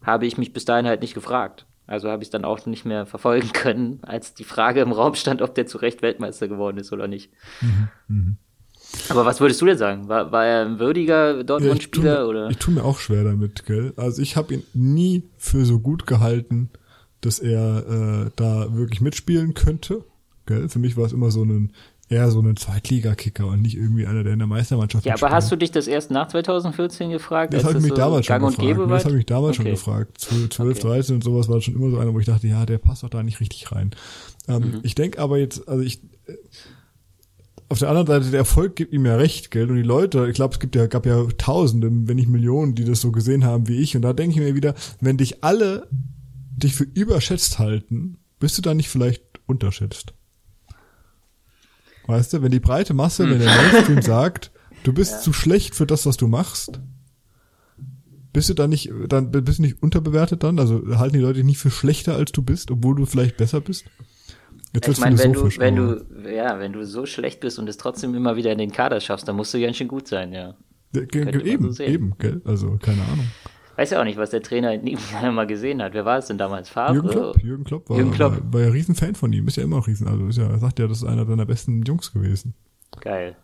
[0.01, 1.65] habe ich mich bis dahin halt nicht gefragt.
[1.85, 5.15] Also habe ich es dann auch nicht mehr verfolgen können, als die Frage im Raum
[5.15, 7.31] stand, ob der zu Recht Weltmeister geworden ist oder nicht.
[7.59, 8.35] Mhm, mh.
[9.09, 10.07] Aber was würdest du denn sagen?
[10.07, 12.33] War, war er ein würdiger Dortmund-Spieler?
[12.33, 13.93] Ja, ich tue mir auch schwer damit, gell?
[13.97, 16.69] Also ich habe ihn nie für so gut gehalten,
[17.21, 20.03] dass er äh, da wirklich mitspielen könnte.
[20.45, 20.69] Gell?
[20.69, 21.73] Für mich war es immer so ein
[22.09, 25.51] eher so ein Zweitligakicker und nicht irgendwie einer, der in der Meistermannschaft Ja, aber hast
[25.51, 27.53] du dich das erst nach 2014 gefragt?
[27.53, 28.91] Das habe ich mich so damals schon gefragt.
[28.91, 29.63] Das habe ich mich damals okay.
[29.63, 30.17] schon gefragt.
[30.19, 30.87] 12, okay.
[30.87, 33.09] 13 und sowas war schon immer so einer, wo ich dachte, ja, der passt doch
[33.09, 33.91] da nicht richtig rein.
[34.47, 34.79] Ähm, mhm.
[34.81, 36.01] Ich denke aber jetzt, also ich
[37.69, 39.69] auf der anderen Seite, der Erfolg gibt ihm ja recht, gell?
[39.69, 42.83] Und die Leute, ich glaube, es gibt ja, gab ja Tausende, wenn nicht Millionen, die
[42.83, 43.95] das so gesehen haben wie ich.
[43.95, 45.87] Und da denke ich mir wieder, wenn dich alle
[46.55, 50.13] dich für überschätzt halten, bist du da nicht vielleicht unterschätzt?
[52.07, 53.31] Weißt du, wenn die breite Masse, hm.
[53.31, 54.51] wenn der Mainstream sagt,
[54.83, 55.19] du bist ja.
[55.19, 56.79] zu schlecht für das, was du machst,
[58.33, 60.59] bist du da nicht, dann bist du nicht unterbewertet dann?
[60.59, 63.61] Also halten die Leute dich nicht für schlechter als du bist, obwohl du vielleicht besser
[63.61, 63.85] bist?
[64.73, 67.77] Jetzt ich meine, wenn du, wenn du, ja, wenn du so schlecht bist und es
[67.77, 70.55] trotzdem immer wieder in den Kader schaffst, dann musst du ganz schön gut sein, ja.
[70.93, 72.41] ja eben, so eben, gell?
[72.45, 73.27] Also, keine Ahnung.
[73.79, 74.97] Weiß ja auch nicht, was der Trainer nie
[75.31, 75.93] mal gesehen hat.
[75.93, 76.69] Wer war es denn damals?
[76.69, 76.93] Favre?
[76.93, 78.33] Jürgen Klopp, Jürgen Klopp war, Jürgen Klopp.
[78.33, 79.47] War, war ja Riesenfan von ihm.
[79.47, 80.07] Ist ja immer Riesen.
[80.07, 82.53] Also ist ja, er sagt ja, das ist einer seiner besten Jungs gewesen.
[82.99, 83.37] Geil.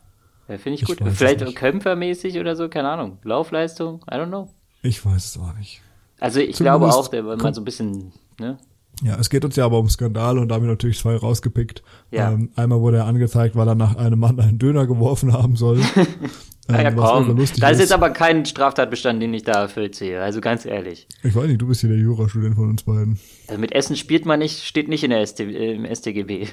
[0.47, 0.99] Ja, Finde ich, ich gut.
[1.13, 3.17] Vielleicht Kämpfermäßig oder so, keine Ahnung.
[3.23, 4.49] Laufleistung, I don't know.
[4.81, 5.81] Ich weiß es auch nicht.
[6.19, 8.57] Also ich Zumindest glaube auch, der war mal so ein bisschen, ne?
[9.03, 11.83] Ja, es geht uns ja aber um Skandale und da haben wir natürlich zwei rausgepickt.
[12.11, 12.31] Ja.
[12.31, 15.79] Ähm, einmal wurde er angezeigt, weil er nach einem Mann einen Döner geworfen haben soll.
[16.69, 17.35] ähm, ja, komm.
[17.59, 20.21] Da ist jetzt aber kein Straftatbestand, den ich da erfüllt sehe.
[20.21, 21.07] Also ganz ehrlich.
[21.23, 23.19] Ich weiß nicht, du bist hier der Jurastudent von uns beiden.
[23.47, 26.47] Also mit Essen spielt man nicht, steht nicht in der ST, im StGB.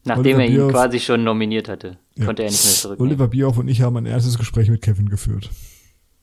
[0.06, 2.26] Nachdem Oliver er ihn Bierhoff, quasi schon nominiert hatte, ja.
[2.26, 3.02] konnte er nicht mehr zurück.
[3.02, 5.50] Oliver Bierhoff und ich haben ein erstes Gespräch mit Kevin geführt.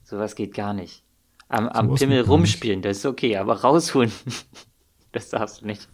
[0.05, 1.03] Sowas geht gar nicht.
[1.49, 4.11] Am, am Pimmel rumspielen, das ist okay, aber rausholen,
[5.13, 5.87] das darfst du nicht.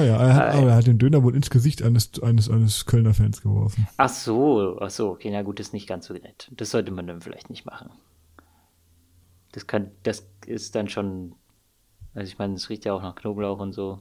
[0.00, 2.48] Ah ja, er hat, äh, aber er hat den Döner wohl ins Gesicht eines, eines,
[2.48, 3.86] eines Kölner Fans geworfen.
[3.98, 6.50] Ach so, ach so, okay, na gut, das ist nicht ganz so nett.
[6.52, 7.90] Das sollte man dann vielleicht nicht machen.
[9.52, 11.34] Das kann, das ist dann schon,
[12.14, 14.00] also ich meine, es riecht ja auch nach Knoblauch und so.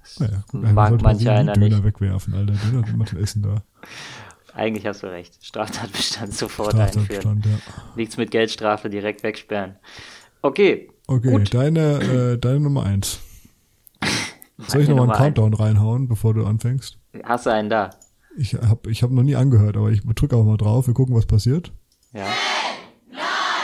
[0.00, 1.84] Das naja, gut, mag mancher einer Döner nicht.
[1.84, 2.52] wegwerfen, Alter.
[2.52, 3.62] Döner sind immer zum Essen da.
[4.54, 5.44] Eigentlich hast du recht.
[5.44, 7.62] Straftatbestand sofort Straftatbestand, einführen.
[7.66, 7.82] Ja.
[7.96, 9.76] Nichts mit Geldstrafe direkt wegsperren.
[10.42, 10.90] Okay.
[11.06, 11.54] Okay, gut.
[11.54, 13.20] deine, äh, deine Nummer eins.
[14.66, 16.98] Soll ich nochmal einen Countdown reinhauen, bevor du anfängst?
[17.24, 17.90] Hast du einen da?
[18.36, 20.86] Ich habe ich hab noch nie angehört, aber ich drücke auch mal drauf.
[20.86, 21.72] Wir gucken, was passiert.
[22.12, 22.26] Ja.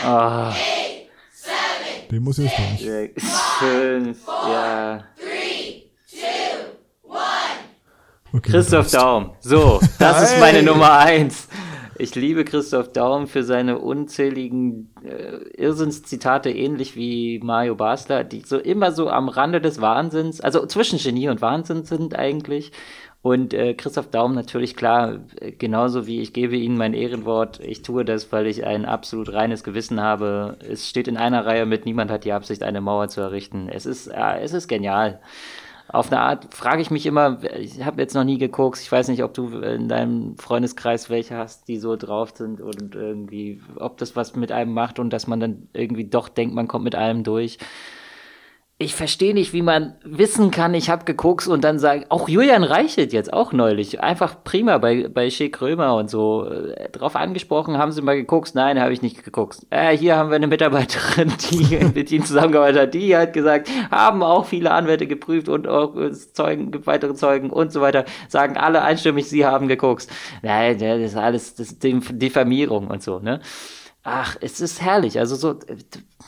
[0.05, 0.53] Oh.
[2.11, 2.81] Den muss jetzt durch.
[2.81, 3.25] Sechs,
[3.59, 5.05] fünf, ja.
[8.33, 9.31] Okay, Christoph Daum.
[9.41, 11.49] So, das ist meine Nummer eins.
[11.99, 18.59] Ich liebe Christoph Daum für seine unzähligen äh, Irrsinnszitate, ähnlich wie Mario Basler, die so
[18.59, 22.73] immer so am Rande des Wahnsinns, also zwischen Genie und Wahnsinn sind eigentlich.
[23.23, 25.21] Und äh, Christoph Daum natürlich klar,
[25.59, 29.65] genauso wie ich gebe Ihnen mein Ehrenwort, ich tue das, weil ich ein absolut reines
[29.65, 30.59] Gewissen habe.
[30.61, 33.69] Es steht in einer Reihe mit, niemand hat die Absicht, eine Mauer zu errichten.
[33.69, 35.21] Es ist, äh, es ist genial.
[35.89, 39.09] Auf eine Art frage ich mich immer, ich habe jetzt noch nie geguckt, ich weiß
[39.09, 43.97] nicht, ob du in deinem Freundeskreis welche hast, die so drauf sind und irgendwie, ob
[43.99, 46.95] das was mit einem macht und dass man dann irgendwie doch denkt, man kommt mit
[46.97, 47.59] allem durch
[48.79, 52.63] ich verstehe nicht, wie man wissen kann, ich habe geguckt und dann sagen, auch Julian
[52.63, 57.79] Reichelt jetzt auch neulich, einfach prima bei, bei Schick Römer und so, äh, drauf angesprochen,
[57.79, 58.55] haben sie mal geguckt?
[58.55, 59.67] Nein, habe ich nicht geguckt.
[59.71, 64.23] Äh, hier haben wir eine Mitarbeiterin, die mit ihnen zusammengearbeitet hat, die hat gesagt, haben
[64.23, 68.83] auch viele Anwälte geprüft und auch äh, Zeugen, weitere Zeugen und so weiter, sagen alle
[68.83, 70.07] einstimmig, sie haben geguckt.
[70.43, 73.41] Nein, das ist alles das ist Diffamierung und so, ne?
[74.09, 75.19] Ach, es ist herrlich.
[75.19, 75.59] Also so,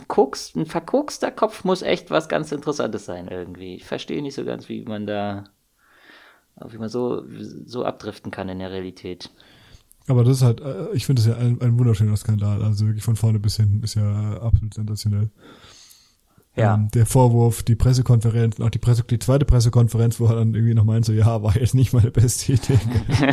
[0.08, 3.76] guckst, ein verguckster Kopf muss echt was ganz Interessantes sein irgendwie.
[3.76, 5.44] Ich verstehe nicht so ganz, wie man da,
[6.66, 7.22] wie man so,
[7.66, 9.30] so abdriften kann in der Realität.
[10.08, 12.64] Aber das ist halt, äh, ich finde das ja ein, ein wunderschöner Skandal.
[12.64, 15.30] Also wirklich von vorne bis hin ist ja absolut sensationell.
[16.58, 16.74] Ja.
[16.74, 20.74] Ähm, der Vorwurf, die Pressekonferenz, auch die, Presse, die zweite Pressekonferenz, wo er dann irgendwie
[20.74, 22.78] noch meint, so, ja, war jetzt nicht meine beste Idee,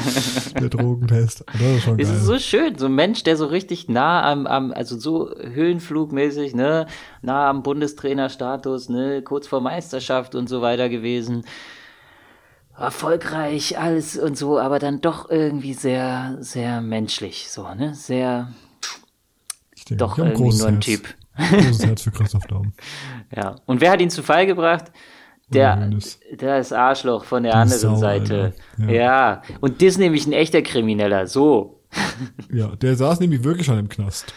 [0.60, 1.44] der Drogentest.
[1.54, 2.06] Das ist schon geil.
[2.06, 5.34] Es ist so schön, so ein Mensch, der so richtig nah am, am also so
[5.40, 6.86] höhenflugmäßig, ne,
[7.22, 11.46] nah am Bundestrainerstatus, ne, kurz vor Meisterschaft und so weiter gewesen.
[12.78, 18.50] Erfolgreich, alles und so, aber dann doch irgendwie sehr, sehr menschlich, so, ne, sehr,
[19.90, 21.08] denke, doch irgendwie nur ein Typ.
[21.38, 22.74] Großes Herz für Christoph Daum.
[23.36, 23.56] Ja.
[23.66, 24.92] Und wer hat ihn zu Fall gebracht?
[25.50, 25.90] Der,
[26.32, 28.54] der ist Arschloch von der die anderen Sau, Seite.
[28.78, 28.90] Ja.
[28.90, 29.42] ja.
[29.62, 31.28] Und das ist nämlich ein echter Krimineller.
[31.28, 31.82] So.
[32.52, 34.34] Ja, der saß nämlich wirklich schon im Knast.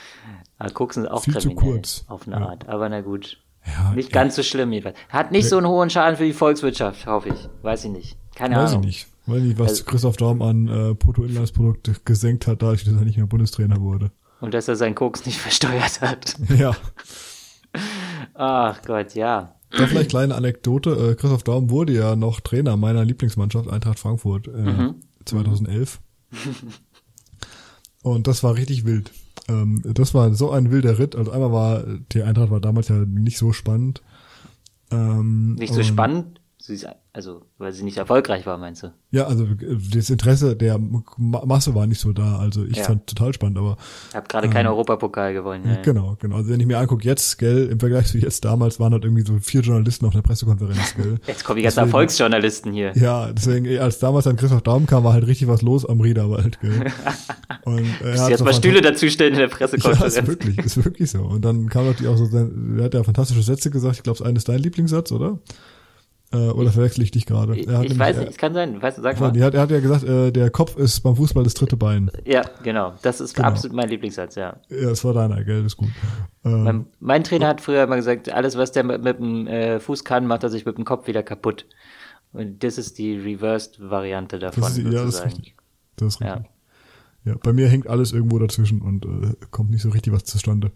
[0.59, 1.57] Ah, gucken sie auch Viel kriminell.
[1.57, 2.05] Zu kurz.
[2.09, 2.49] Auf eine ja.
[2.49, 2.69] Art.
[2.69, 3.39] Aber na gut.
[3.67, 4.97] Ja, nicht ganz so schlimm jedenfalls.
[5.09, 7.49] Hat nicht so einen hohen Schaden für die Volkswirtschaft, hoffe ich.
[7.63, 8.17] Weiß ich nicht.
[8.35, 8.85] Keine Weiß Ahnung.
[8.85, 9.09] Weiß ich nicht.
[9.27, 13.19] Weiß nicht, was also, Christoph Daum an äh, Bruttoinlandsprodukt gesenkt hat, dadurch, dass er nicht
[13.19, 14.11] mehr Bundestrainer wurde.
[14.41, 16.37] Und dass er seinen Koks nicht versteuert hat.
[16.57, 16.77] Ja.
[18.35, 19.55] Ach Gott, ja.
[19.71, 20.91] Da vielleicht kleine Anekdote.
[20.91, 24.95] Äh, Christoph Daum wurde ja noch Trainer meiner Lieblingsmannschaft Eintracht Frankfurt äh, mhm.
[25.27, 26.01] 2011.
[28.03, 29.11] Und das war richtig wild.
[29.49, 31.17] Ähm, das war so ein wilder Ritt.
[31.17, 34.03] Also einmal war, die Eintracht war damals ja nicht so spannend.
[34.91, 36.41] Ähm, nicht so spannend?
[36.69, 38.93] Sie ist also, weil sie nicht erfolgreich war, meinst du?
[39.11, 39.47] Ja, also
[39.91, 40.79] das Interesse der
[41.17, 42.41] Masse war nicht so da.
[42.41, 42.85] Also ich ja.
[42.85, 43.79] fand total spannend, aber.
[44.11, 45.65] Ich habe gerade ähm, keinen Europapokal gewonnen.
[45.67, 46.37] Ja, genau, genau.
[46.37, 49.23] Also wenn ich mir angucke, jetzt, gell, im Vergleich zu jetzt damals waren halt irgendwie
[49.23, 51.17] so vier Journalisten auf der Pressekonferenz, gell.
[51.27, 52.93] Jetzt kommen die ganzen Erfolgsjournalisten hier.
[52.97, 56.61] Ja, deswegen, als damals dann Christoph Daum kam, war halt richtig was los am Riederwald,
[56.61, 56.93] gell.
[57.65, 60.17] Und er hat jetzt mal Stühle dazustellen in der Pressekonferenz.
[60.17, 61.23] Ja, ist wirklich, ist wirklich so.
[61.23, 63.97] Und dann kam natürlich auch so, er hat ja fantastische Sätze gesagt.
[63.97, 65.39] Ich glaube, es ist dein Lieblingssatz, oder?
[66.31, 67.57] Äh, oder verwechsel ich dich gerade?
[67.57, 68.83] Ich, ich weiß nicht, es kann sein.
[68.83, 69.35] Weißt du, sag mal.
[69.35, 72.11] Er hat, er hat ja gesagt, äh, der Kopf ist beim Fußball das dritte Bein.
[72.27, 72.93] Ja, genau.
[73.01, 73.49] Das ist genau.
[73.49, 74.57] absolut mein Lieblingssatz, ja.
[74.69, 75.89] Ja, das war deiner, gell, das ist gut.
[76.45, 79.81] Ähm, mein, mein, Trainer hat früher immer gesagt, alles, was der mit, mit dem äh,
[79.81, 81.65] Fuß kann, macht er sich mit dem Kopf wieder kaputt.
[82.33, 84.63] Und das ist die Reversed-Variante davon.
[84.63, 85.55] Das ist, ja, das ist richtig.
[85.97, 86.45] Das ist richtig.
[87.25, 87.33] Ja.
[87.33, 90.73] ja, bei mir hängt alles irgendwo dazwischen und äh, kommt nicht so richtig was zustande.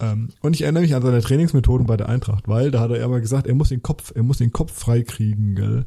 [0.00, 3.02] Ähm, und ich erinnere mich an seine Trainingsmethoden bei der Eintracht, weil da hat er
[3.04, 5.84] immer gesagt, er muss den Kopf, er muss den Kopf freikriegen, gell.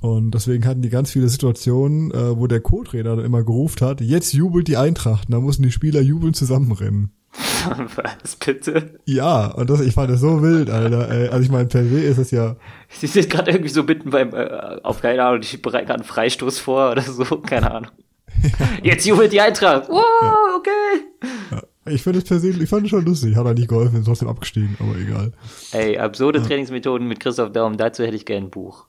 [0.00, 4.00] Und deswegen hatten die ganz viele Situationen, äh, wo der Co-Trainer dann immer gerufen hat,
[4.00, 5.28] jetzt jubelt die Eintracht.
[5.28, 7.12] Und da mussten die Spieler jubeln zusammenrennen.
[7.96, 9.00] Was bitte?
[9.04, 11.10] Ja, und das, ich fand das so wild, Alter.
[11.10, 11.28] Ey.
[11.28, 12.56] Also ich meine, per W ist es ja.
[12.88, 16.08] Sie sind gerade irgendwie so mitten beim, äh, auf keine Ahnung, die bereiten gerade einen
[16.08, 17.90] Freistoß vor oder so, keine Ahnung.
[18.42, 18.66] Ja.
[18.82, 19.88] Jetzt jubelt die Eintracht.
[19.88, 20.34] Wow, ja.
[20.56, 21.30] okay.
[21.50, 21.62] Ja.
[21.88, 23.36] Ich finde es persönlich, ich fand es schon lustig.
[23.36, 25.32] Hat er nicht geholfen, ist trotzdem abgestiegen, aber egal.
[25.72, 26.44] Ey, absurde ja.
[26.44, 28.86] Trainingsmethoden mit Christoph Daum, dazu hätte ich gerne ein Buch.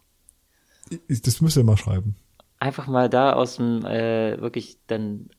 [1.08, 2.16] Das müsst ihr mal schreiben.
[2.60, 5.30] Einfach mal da aus dem, äh, wirklich dann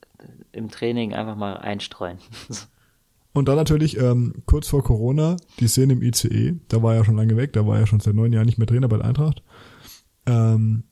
[0.52, 2.18] im Training einfach mal einstreuen.
[3.32, 6.56] Und dann natürlich ähm, kurz vor Corona die Szene im ICE.
[6.68, 8.66] Da war er schon lange weg, da war er schon seit neun Jahren nicht mehr
[8.66, 9.42] Trainer bei der Eintracht.
[10.26, 10.84] Ähm,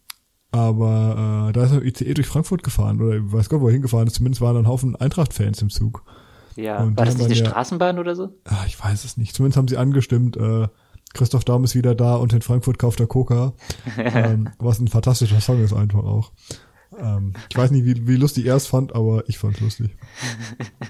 [0.53, 3.67] aber äh, da ist er im ICE durch Frankfurt gefahren oder ich weiß Gott, wo
[3.67, 4.15] er hingefahren ist.
[4.15, 6.05] Zumindest waren da ein Haufen Eintracht-Fans im Zug.
[6.57, 8.31] Ja, und war das nicht eine ja, Straßenbahn oder so?
[8.45, 9.35] Ach, ich weiß es nicht.
[9.35, 10.69] Zumindest haben sie angestimmt, äh,
[11.15, 13.55] Christoph Daum ist wieder da und in Frankfurt kauft er Coca.
[13.99, 16.33] ähm, was ein fantastischer Song ist einfach auch.
[16.99, 19.97] Ähm, ich weiß nicht, wie, wie lustig er es fand, aber ich fand es lustig.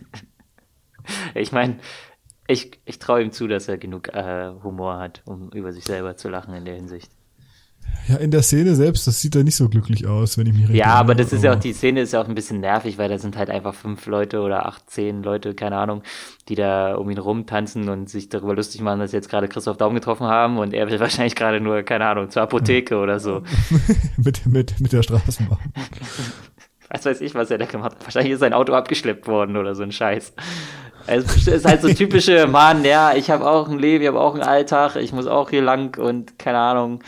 [1.34, 1.78] ich meine,
[2.48, 6.16] ich, ich traue ihm zu, dass er genug äh, Humor hat, um über sich selber
[6.16, 7.10] zu lachen in der Hinsicht.
[8.08, 10.62] Ja, in der Szene selbst, das sieht ja nicht so glücklich aus, wenn ich mich
[10.62, 12.98] richtig Ja, aber das ist ja auch, die Szene ist ja auch ein bisschen nervig,
[12.98, 16.02] weil da sind halt einfach fünf Leute oder acht, zehn Leute, keine Ahnung,
[16.48, 19.76] die da um ihn rumtanzen und sich darüber lustig machen, dass sie jetzt gerade Christoph
[19.76, 23.00] Daum getroffen haben und er will wahrscheinlich gerade nur, keine Ahnung, zur Apotheke ja.
[23.00, 23.42] oder so.
[24.16, 25.58] mit, mit, mit der Straßenbahn.
[26.88, 28.04] was weiß ich, was er da gemacht hat.
[28.04, 30.32] Wahrscheinlich ist sein Auto abgeschleppt worden oder so ein Scheiß.
[31.08, 34.34] Es ist halt so typische, Mann, ja, ich habe auch ein Leben, ich habe auch
[34.34, 37.00] einen Alltag, ich muss auch hier lang und keine Ahnung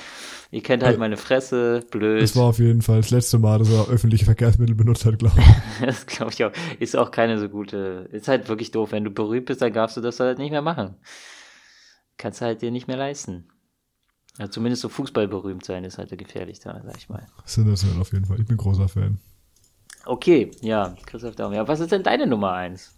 [0.51, 2.23] Ihr kennt halt meine Fresse, blöd.
[2.23, 5.39] Das war auf jeden Fall das letzte Mal, dass er öffentliche Verkehrsmittel benutzt hat, glaube
[5.39, 5.47] ich.
[5.87, 6.53] das glaube ich auch.
[6.79, 8.09] Ist auch keine so gute.
[8.13, 8.93] Ist halt wirklich doof.
[8.93, 10.97] Wenn du berühmt bist, dann darfst du das halt nicht mehr machen.
[12.17, 13.49] Kannst du halt dir nicht mehr leisten.
[14.39, 17.27] Ja, zumindest so Fußballberühmt sein ist halt gefährlich da, sag ich mal.
[17.45, 18.41] Sind das halt auf jeden Fall.
[18.41, 19.19] Ich bin großer Fan.
[20.07, 21.53] Okay, ja, Christoph Daum.
[21.53, 22.95] Ja, was ist denn deine Nummer eins?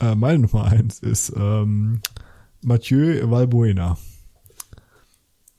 [0.00, 2.00] Äh, meine Nummer eins ist ähm,
[2.62, 3.98] Mathieu Valbuena.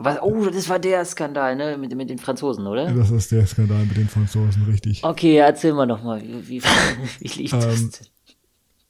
[0.04, 1.78] Was, oh, das war der Skandal, ne?
[1.78, 2.92] Mit, mit den Franzosen, oder?
[2.94, 5.04] Das ist der Skandal mit den Franzosen, richtig.
[5.04, 6.62] Okay, erzähl mal nochmal, wie, wie,
[7.20, 8.08] wie lief das Ähm, denn?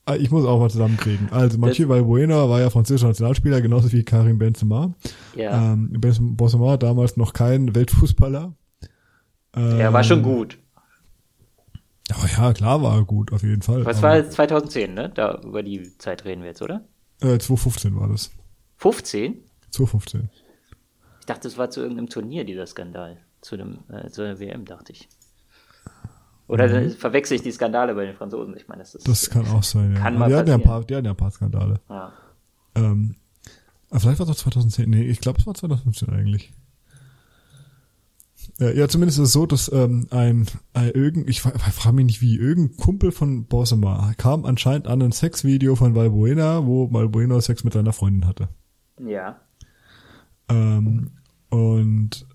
[0.06, 1.30] Ah, Ich muss auch mal zusammenkriegen.
[1.32, 4.94] Also Mathieu Valbuena war ja französischer Nationalspieler, genauso wie Karim Benzema.
[5.36, 8.54] Ja, Ähm, Benzema damals noch kein Weltfußballer.
[9.56, 10.58] Ähm, er war schon gut.
[12.12, 13.86] Oh ja, klar war er gut, auf jeden Fall.
[13.86, 15.10] Was war jetzt 2010, ne?
[15.14, 16.84] Da, über die Zeit reden wir jetzt, oder?
[17.22, 18.32] Äh, 2015 war das.
[18.78, 19.36] 15?
[19.72, 20.30] 2015.
[21.24, 23.16] Ich dachte, es war zu irgendeinem Turnier, dieser Skandal.
[23.40, 25.08] Zu, dem, äh, zu einer WM, dachte ich.
[26.50, 28.58] Oder dann verwechsel ich die Skandale bei den Franzosen.
[28.58, 29.08] Ich meine, das ist.
[29.08, 29.12] Mhm.
[29.12, 30.00] Das kann auch sein, ja.
[30.02, 31.80] Kann mal die, hatten ja ein paar, die hatten ja ein paar Skandale.
[31.90, 32.12] ja.
[32.76, 33.16] Ähm,
[33.90, 34.90] aber vielleicht war es auch 2010.
[34.90, 36.52] Nee, ich glaube, es war 2015 eigentlich.
[38.60, 42.06] Äh, ja, zumindest ist es so, dass ähm, ein, ein irgend, ich, fra- frage mich
[42.06, 47.40] nicht wie, irgendein Kumpel von Bossema kam anscheinend an ein Sexvideo von Valbuena, wo Valbuena
[47.40, 48.50] Sex mit seiner Freundin hatte.
[49.00, 49.40] ja.
[50.50, 51.12] Ähm,
[51.50, 52.26] und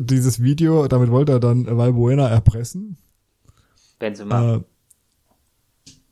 [0.00, 2.96] dieses Video, damit wollte er dann Valbuena erpressen.
[3.98, 4.56] Benzema.
[4.56, 4.60] Äh,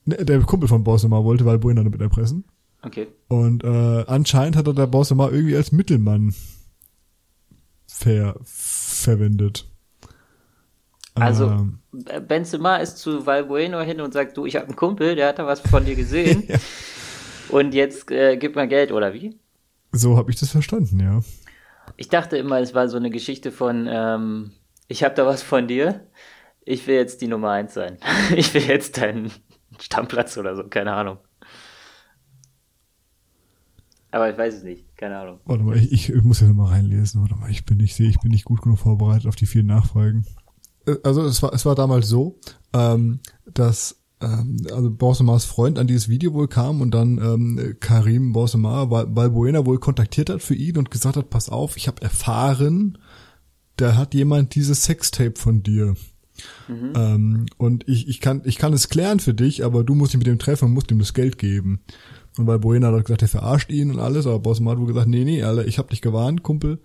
[0.05, 2.45] ne, der Kumpel von Bossema wollte Valbuena damit erpressen.
[2.82, 3.09] okay.
[3.28, 6.34] Und äh, anscheinend hat er der Bossema irgendwie als Mittelmann
[7.86, 9.66] ver verwendet.
[11.14, 11.78] Also, Ähm,
[12.28, 15.47] Benzema ist zu Valbueno hin und sagt, du, ich habe einen Kumpel, der hat da
[15.47, 16.45] was von dir gesehen.
[16.49, 16.59] Ja.
[17.51, 19.38] Und jetzt äh, gib mal Geld, oder wie?
[19.92, 21.20] so habe ich das verstanden, ja.
[21.96, 24.53] Ich dachte immer, es war so eine Geschichte von, ähm,
[24.86, 26.07] ich habe da was von dir,
[26.64, 27.98] ich will jetzt die Nummer eins sein.
[28.36, 29.32] Ich will jetzt deinen
[29.80, 31.18] Stammplatz oder so, keine Ahnung.
[34.12, 35.40] Aber ich weiß es nicht, keine Ahnung.
[35.44, 37.20] Warte mal, ich, ich muss jetzt mal reinlesen.
[37.20, 39.66] Warte mal, ich bin nicht, sehe, ich bin nicht gut genug vorbereitet auf die vielen
[39.66, 40.24] Nachfragen.
[40.86, 42.38] Äh, Also es war, es war damals so,
[42.72, 48.33] ähm, dass ähm, also Borsemas Freund an dieses Video wohl kam und dann ähm, Karim
[48.33, 52.99] Borsema Valbuena wohl kontaktiert hat für ihn und gesagt hat, pass auf, ich habe erfahren,
[53.77, 55.95] da hat jemand dieses Sextape von dir.
[56.95, 60.18] Ähm, und ich, ich, kann, ich kann es klären für dich, aber du musst dich
[60.18, 61.81] mit dem treffen und musst ihm das Geld geben.
[62.39, 65.09] Und weil Buena hat gesagt, er verarscht ihn und alles, aber Bossman hat wohl gesagt,
[65.09, 66.81] nee, nee, Alter, ich hab dich gewarnt, Kumpel.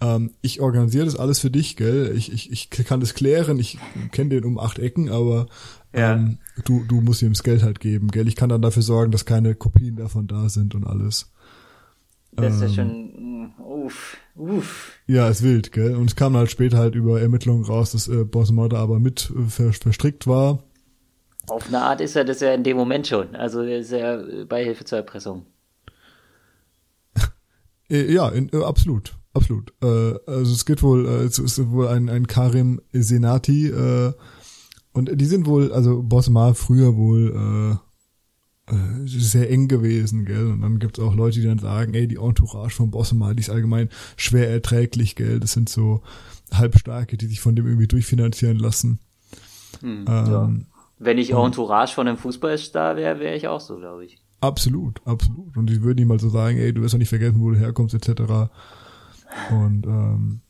[0.00, 2.12] Ähm, ich organisiere das alles für dich, gell?
[2.16, 3.78] Ich, ich, ich kann das klären, ich
[4.10, 5.46] kenne den um acht Ecken, aber
[5.94, 6.14] Ja.
[6.14, 8.28] ähm, du, du musst ihm das Geld halt geben, gell?
[8.28, 11.30] Ich kann dann dafür sorgen, dass keine Kopien davon da sind und alles.
[12.32, 13.52] Das ist ja Ähm.
[13.54, 14.92] schon, uff, uff.
[15.06, 15.94] Ja, ist wild, gell?
[15.96, 19.30] Und es kam halt später halt über Ermittlungen raus, dass äh, Bossman da aber mit
[19.36, 20.62] äh, ver verstrickt war.
[21.48, 23.34] Auf eine Art ist er das ja in dem Moment schon.
[23.36, 25.44] Also er ist ja äh, Beihilfe zur Erpressung.
[27.90, 29.74] Äh, ja, in, äh, absolut, absolut.
[29.82, 34.12] Äh, also es geht wohl, äh, es ist wohl ein, ein Karim Senati äh,
[34.92, 37.78] und die sind wohl, also Bosma früher wohl
[38.68, 40.46] äh, äh, sehr eng gewesen, gell?
[40.52, 43.50] Und dann gibt's auch Leute, die dann sagen, ey, die Entourage von Bosma, die ist
[43.50, 45.40] allgemein schwer erträglich, gell?
[45.40, 46.02] Das sind so
[46.52, 48.98] Halbstarke, die sich von dem irgendwie durchfinanzieren lassen.
[49.80, 50.50] Hm, Ähm, ja.
[50.98, 54.18] Wenn ich Entourage von einem Fußballstar wäre, wäre ich auch so, glaube ich.
[54.40, 55.56] Absolut, absolut.
[55.56, 57.56] Und die würden ihm mal so sagen, ey, du wirst doch nicht vergessen, wo du
[57.56, 58.50] herkommst, etc.
[59.50, 60.40] Und ähm,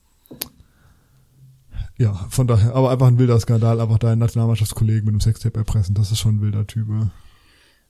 [1.99, 5.95] ja, von daher, aber einfach ein wilder Skandal, einfach deinen Nationalmannschaftskollegen mit einem Sextape erpressen,
[5.95, 6.89] das ist schon ein wilder Typ.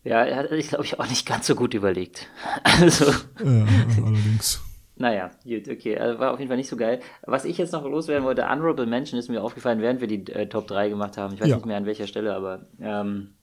[0.04, 2.28] Ja, er hat sich, glaube ich, auch nicht ganz so gut überlegt.
[2.64, 3.04] Also,
[3.44, 3.64] ja
[4.04, 4.60] allerdings.
[4.96, 5.96] naja, gut, okay.
[5.98, 7.00] Also war auf jeden Fall nicht so geil.
[7.26, 10.48] Was ich jetzt noch loswerden wollte, Honorable Mention ist mir aufgefallen, während wir die äh,
[10.48, 11.34] Top 3 gemacht haben.
[11.34, 11.56] Ich weiß Ja.
[11.56, 13.34] nicht mehr an welcher Stelle, aber ähm,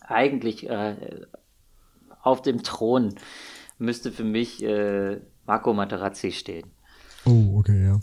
[0.00, 0.96] eigentlich äh,
[2.22, 3.14] auf dem Thron
[3.78, 6.70] müsste für mich äh, Marco Materazzi stehen.
[7.24, 8.00] Oh, okay, ja.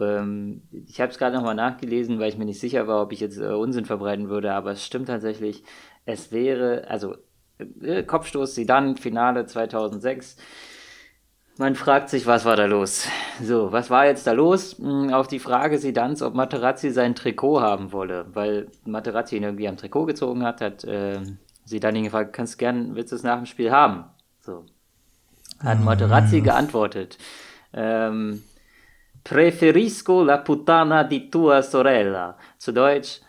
[0.00, 3.20] Ähm, ich habe es gerade nochmal nachgelesen, weil ich mir nicht sicher war, ob ich
[3.20, 5.62] jetzt äh, Unsinn verbreiten würde, aber es stimmt tatsächlich.
[6.06, 7.16] Es wäre, also
[7.82, 10.36] äh, Kopfstoß Sidan, Finale 2006.
[11.58, 13.06] Man fragt sich, was war da los?
[13.42, 14.78] So, was war jetzt da los?
[14.78, 19.68] Hm, Auf die Frage Sidans, ob Materazzi sein Trikot haben wolle, weil Materazzi ihn irgendwie
[19.68, 21.20] am Trikot gezogen hat, hat äh,
[21.66, 24.04] Sidan ihn gefragt, kannst gern, willst du es nach dem Spiel haben?
[24.40, 24.64] So.
[25.62, 27.18] Hat Materazzi geantwortet.
[27.74, 28.42] Ähm,
[29.22, 32.36] Preferisco la puttana di tua sorella.
[32.58, 33.20] Zu Deutsch,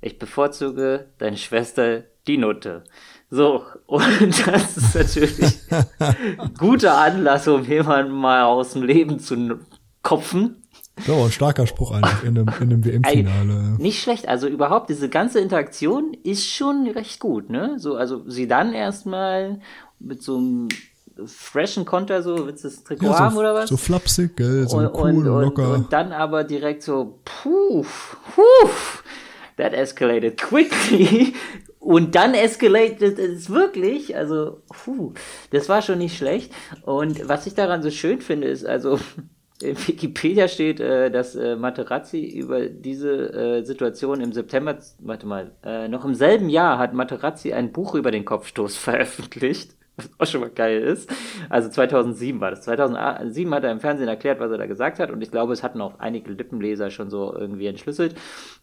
[0.00, 2.84] ich bevorzuge deine Schwester, die Nutte.
[3.30, 9.60] So, und das ist natürlich ein guter Anlass, um jemanden mal aus dem Leben zu
[10.02, 10.62] kopfen.
[11.06, 13.76] Ja, ein starker Spruch eigentlich in einem, in einem WM-Finale.
[13.78, 17.78] Nicht schlecht, also überhaupt diese ganze Interaktion ist schon recht gut, ne?
[17.78, 19.60] So, also sie dann erstmal
[19.98, 20.68] mit so einem
[21.26, 23.68] freshen Konter, so, willst du das Trikot ja, so, haben oder was?
[23.68, 25.74] So flapsig, gell, so und, cool und, und, locker.
[25.74, 27.84] Und dann aber direkt so, puh,
[28.34, 28.70] puh,
[29.56, 31.34] that escalated quickly.
[31.80, 35.14] Und dann escalated es wirklich, also, puh,
[35.50, 36.52] das war schon nicht schlecht.
[36.82, 39.00] Und was ich daran so schön finde, ist, also,
[39.62, 45.52] in Wikipedia steht, äh, dass äh, Materazzi über diese äh, Situation im September, warte mal,
[45.64, 50.30] äh, noch im selben Jahr hat Materazzi ein Buch über den Kopfstoß veröffentlicht, was auch
[50.30, 51.10] schon mal geil ist.
[51.48, 52.62] Also 2007 war das.
[52.62, 55.62] 2007 hat er im Fernsehen erklärt, was er da gesagt hat und ich glaube, es
[55.62, 58.14] hatten auch einige Lippenleser schon so irgendwie entschlüsselt.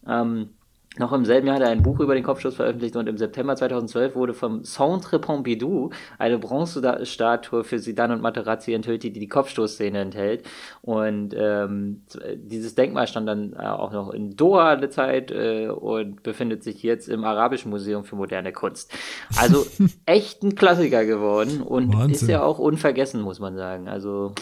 [0.06, 0.50] Ähm,
[0.98, 3.56] noch im selben Jahr hat er ein Buch über den Kopfstoß veröffentlicht und im September
[3.56, 9.98] 2012 wurde vom Centre Pompidou eine Bronzestatue für Zidane und Materazzi enthüllt, die die Kopfstoßszene
[9.98, 10.44] enthält.
[10.82, 12.02] Und ähm,
[12.36, 16.82] dieses Denkmal stand dann äh, auch noch in Doha eine Zeit äh, und befindet sich
[16.82, 18.92] jetzt im Arabischen Museum für moderne Kunst.
[19.36, 19.66] Also
[20.06, 22.10] echt ein Klassiker geworden und Wahnsinn.
[22.12, 23.88] ist ja auch unvergessen, muss man sagen.
[23.88, 24.34] Also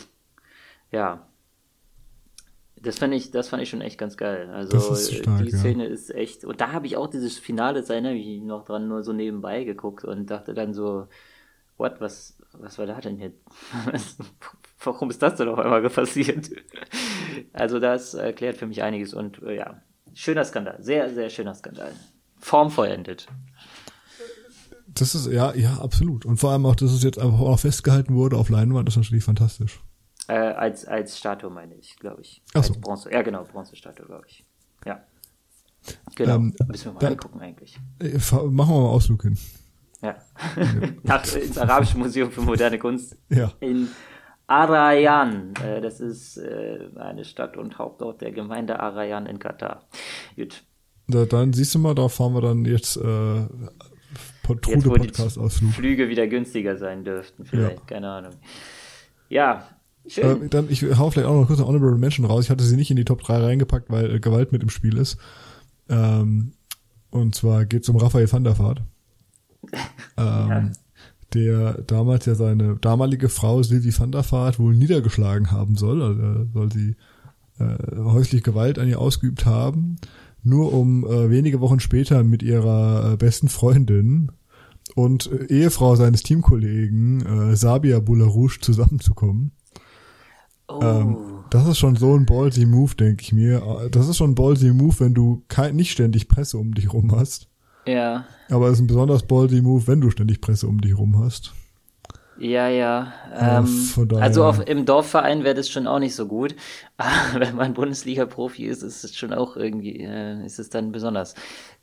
[0.92, 1.25] ja,
[2.86, 4.48] das fand ich, das fand ich schon echt ganz geil.
[4.50, 5.90] Also stark, die Szene ja.
[5.90, 6.44] ist echt.
[6.44, 9.64] Und da habe ich auch dieses Finale, da erinnere ich noch dran, nur so nebenbei
[9.64, 11.08] geguckt und dachte dann so,
[11.76, 13.40] what, was, was war da denn jetzt?
[14.84, 16.50] Warum ist das denn auf einmal passiert?
[17.52, 19.82] also das erklärt für mich einiges und äh, ja,
[20.14, 21.92] schöner Skandal, sehr, sehr schöner Skandal.
[22.38, 23.26] Formvollendet.
[24.86, 26.24] Das ist, ja, ja, absolut.
[26.24, 29.24] Und vor allem auch, dass es jetzt einfach auch festgehalten wurde auf Leinwand, ist natürlich
[29.24, 29.80] fantastisch.
[30.28, 32.42] Äh, als, als Statue meine ich, glaube ich.
[32.54, 32.72] Ach so.
[32.72, 33.12] Als Bronze.
[33.12, 34.44] Ja, genau, Bronzestatue, glaube ich.
[34.84, 35.02] Ja.
[36.16, 36.34] Genau.
[36.36, 37.78] Ähm, Müssen wir mal da, angucken eigentlich.
[38.00, 39.38] Äh, machen wir mal einen Ausflug hin.
[40.02, 40.16] Ja.
[41.02, 43.16] Nach, ins Arabische Museum für moderne Kunst.
[43.28, 43.52] Ja.
[43.60, 43.88] In
[44.46, 45.54] Arayan.
[45.62, 49.84] Äh, das ist äh, eine Stadt und Hauptort der Gemeinde Arayan in Katar.
[50.34, 50.64] Gut.
[51.08, 53.46] Da, dann siehst du mal, da fahren wir dann jetzt äh,
[54.42, 55.72] Trude Podcast Ausflug.
[55.72, 57.86] Flüge wieder günstiger sein dürften, vielleicht, ja.
[57.86, 58.32] keine Ahnung.
[59.28, 59.68] Ja,
[60.14, 62.44] äh, dann, ich hau vielleicht auch noch kurz eine Honorable Mention raus.
[62.44, 64.96] Ich hatte sie nicht in die Top 3 reingepackt, weil äh, Gewalt mit im Spiel
[64.96, 65.16] ist.
[65.88, 66.52] Ähm,
[67.10, 68.82] und zwar geht es um Raphael van der Vaart.
[70.16, 70.70] ähm, ja.
[71.34, 76.02] Der damals ja seine damalige Frau Sylvie van der Vaart wohl niedergeschlagen haben soll.
[76.02, 76.96] Also soll sie
[77.58, 79.96] äh, häusliche Gewalt an ihr ausgeübt haben.
[80.42, 84.30] Nur um äh, wenige Wochen später mit ihrer äh, besten Freundin
[84.94, 89.50] und äh, Ehefrau seines Teamkollegen äh, Sabia Boularouche zusammenzukommen.
[90.68, 90.80] Oh.
[90.82, 91.16] Ähm,
[91.50, 93.88] das ist schon so ein ballsy Move, denke ich mir.
[93.90, 97.14] Das ist schon ein ballsy Move, wenn du kein, nicht ständig Presse um dich rum
[97.14, 97.48] hast.
[97.86, 98.24] Ja.
[98.50, 101.52] Aber es ist ein besonders ballsy Move, wenn du ständig Presse um dich rum hast.
[102.38, 103.12] Ja, ja.
[103.34, 103.66] Ähm,
[104.20, 106.54] also auf, im Dorfverein wäre das schon auch nicht so gut.
[106.96, 111.34] Aber wenn man Bundesliga-Profi ist, ist es schon auch irgendwie, äh, ist es dann besonders.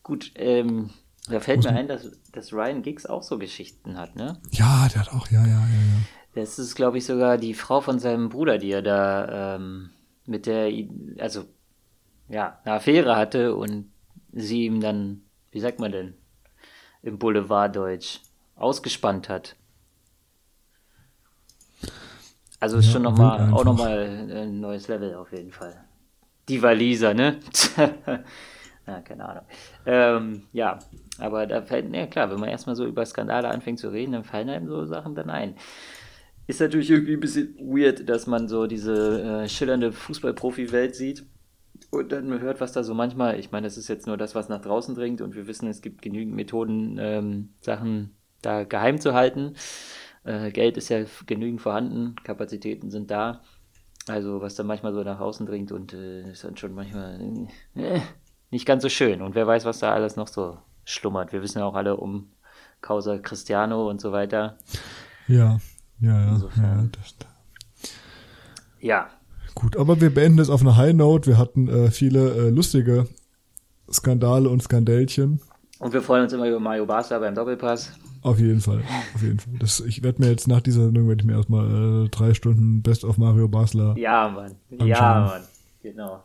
[0.03, 0.89] Gut, ähm,
[1.29, 4.37] da fällt mir ein, dass, dass Ryan Giggs auch so Geschichten hat, ne?
[4.51, 6.01] Ja, der hat auch, ja, ja, ja, ja.
[6.35, 9.91] Das ist, glaube ich, sogar die Frau von seinem Bruder, die er da ähm,
[10.25, 10.71] mit der,
[11.19, 11.45] also
[12.27, 13.91] ja, eine Affäre hatte und
[14.31, 15.21] sie ihm dann,
[15.51, 16.15] wie sagt man denn,
[17.03, 18.21] im Boulevarddeutsch
[18.55, 19.55] ausgespannt hat.
[22.59, 25.83] Also ist ja, schon nochmal, auch nochmal ein neues Level auf jeden Fall.
[26.47, 27.39] Die Waliser, ne?
[28.87, 29.43] ja, keine Ahnung.
[29.85, 30.79] Ähm, ja,
[31.19, 34.23] aber da fällt, ja klar, wenn man erstmal so über Skandale anfängt zu reden, dann
[34.23, 35.55] fallen einem so Sachen dann ein
[36.47, 41.25] ist natürlich irgendwie ein bisschen weird, dass man so diese äh, schillernde Fußballprofi-Welt sieht
[41.89, 44.49] und dann hört, was da so manchmal, ich meine, das ist jetzt nur das, was
[44.49, 49.13] nach draußen dringt und wir wissen, es gibt genügend Methoden, ähm, Sachen da geheim zu
[49.13, 49.55] halten.
[50.23, 53.41] Äh, Geld ist ja genügend vorhanden, Kapazitäten sind da.
[54.07, 58.01] Also was da manchmal so nach außen dringt und äh, ist dann schon manchmal äh,
[58.51, 59.21] nicht ganz so schön.
[59.21, 61.31] Und wer weiß, was da alles noch so schlummert.
[61.31, 62.31] Wir wissen ja auch alle um
[62.81, 64.57] Causa Cristiano und so weiter.
[65.27, 65.59] Ja.
[66.03, 66.41] Ja, ja.
[68.81, 69.09] Ja.
[69.55, 71.27] Gut, aber wir beenden es auf einer High Note.
[71.27, 73.07] Wir hatten äh, viele äh, lustige
[73.89, 75.39] Skandale und Skandälchen.
[75.79, 77.93] Und wir freuen uns immer über Mario Basler beim Doppelpass.
[78.21, 78.81] Auf jeden Fall,
[79.15, 79.53] auf jeden Fall.
[79.59, 82.81] Das, ich werde mir jetzt nach dieser Sendung werde ich mir erstmal äh, drei Stunden
[82.81, 83.95] Best of Mario Basler.
[83.97, 84.55] Ja, Mann.
[84.71, 84.87] Anschauen.
[84.87, 85.41] Ja, Mann.
[85.81, 86.23] Genau.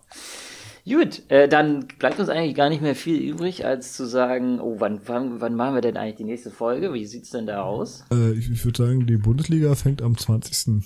[0.88, 4.76] Gut, äh, dann bleibt uns eigentlich gar nicht mehr viel übrig, als zu sagen, oh,
[4.78, 6.94] wann, wann, wann machen wir denn eigentlich die nächste Folge?
[6.94, 8.04] Wie sieht's denn da aus?
[8.10, 10.84] Äh, ich, ich würde sagen, die Bundesliga fängt am 20.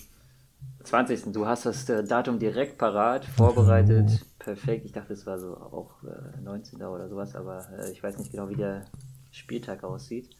[0.82, 1.32] 20.
[1.32, 4.08] Du hast das äh, Datum direkt parat, vorbereitet.
[4.10, 4.26] Oh.
[4.38, 4.84] Perfekt.
[4.84, 6.82] Ich dachte, es war so auch äh, 19.
[6.82, 8.86] oder sowas, aber äh, ich weiß nicht genau, wie der
[9.30, 10.30] Spieltag aussieht.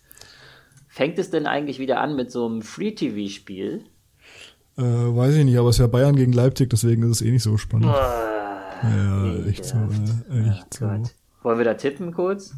[0.88, 3.84] Fängt es denn eigentlich wieder an mit so einem Free-TV-Spiel?
[4.76, 7.30] Äh, weiß ich nicht, aber es ist ja Bayern gegen Leipzig, deswegen ist es eh
[7.30, 7.86] nicht so spannend.
[7.86, 8.31] Boah,
[8.82, 11.06] ja, echt so, äh, echt oh Gott.
[11.06, 11.12] so.
[11.42, 12.54] Wollen wir da tippen kurz?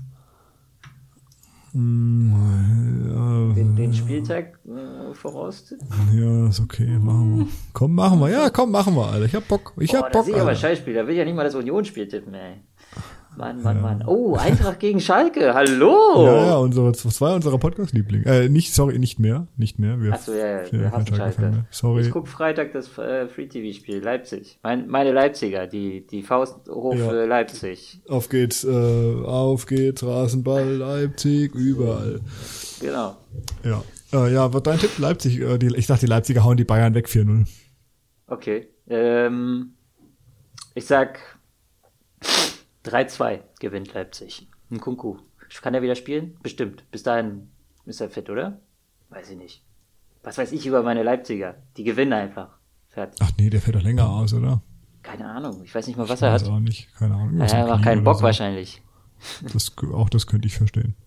[1.73, 5.87] Mm, Den, den Spieltag äh, voraustippen?
[6.15, 7.47] ja, ja, ist okay, machen wir.
[7.73, 8.29] Komm, machen wir.
[8.31, 9.25] Ja, komm, machen wir, Alter.
[9.27, 9.73] Ich hab Bock.
[9.81, 10.55] Ich Boah, hab da Bock, sehe ich aber.
[10.55, 10.95] Scheißspiel.
[10.95, 12.61] Da will ich ja nicht mal das Unionsspiel tippen, ey.
[13.37, 14.05] Mann, Mann, Mann.
[14.07, 15.55] Oh, Eintracht gegen Schalke.
[15.55, 16.25] Hallo!
[16.25, 18.25] Ja, ja, unsere, zwei unserer Podcast-Lieblinge.
[18.27, 19.49] Äh, nicht, sorry, nicht mehr.
[19.57, 20.01] Nicht mehr.
[20.01, 21.17] Wir, Achso, ja, ja, wir hassen kein Schalke.
[21.17, 21.67] Schalke-Fan mehr.
[21.71, 22.03] Sorry.
[22.03, 23.99] Ich guck Freitag das äh, Free-TV-Spiel.
[24.03, 24.59] Leipzig.
[24.63, 27.09] Mein, meine Leipziger, die, die Faust hoch Ja.
[27.09, 28.01] für Leipzig.
[28.09, 28.71] Auf geht's, äh,
[29.25, 32.21] auf geht's, Rasenball, Leipzig, überall.
[32.81, 33.17] Genau.
[33.65, 33.83] Ja.
[34.13, 34.97] Äh, ja, was dein Tipp?
[34.99, 37.47] Leipzig, äh, die, ich dachte, die Leipziger hauen die Bayern weg 4-0.
[38.29, 38.69] Okay.
[38.89, 39.75] Ähm,
[40.75, 41.19] ich sag
[42.85, 44.49] 3-2 gewinnt Leipzig.
[44.71, 45.19] Ein Kunku.
[45.63, 46.37] Kann er wieder spielen?
[46.43, 46.85] Bestimmt.
[46.91, 47.49] Bis dahin
[47.87, 48.61] ist er fit, oder?
[49.11, 49.63] Weiß ich nicht.
[50.23, 51.55] Was weiß ich über meine Leipziger?
[51.77, 52.49] Die gewinnen einfach.
[52.89, 53.19] Fertig.
[53.23, 54.63] Ach nee, der fährt doch länger aus, oder?
[55.03, 55.63] Keine Ahnung.
[55.65, 56.49] Ich weiß nicht mal, was Ich er hat.
[56.49, 57.39] auch nicht, keine Ahnung.
[57.41, 58.23] Er macht Knie keinen Bock so.
[58.23, 58.83] wahrscheinlich.
[59.53, 60.95] Das, auch das könnte ich verstehen.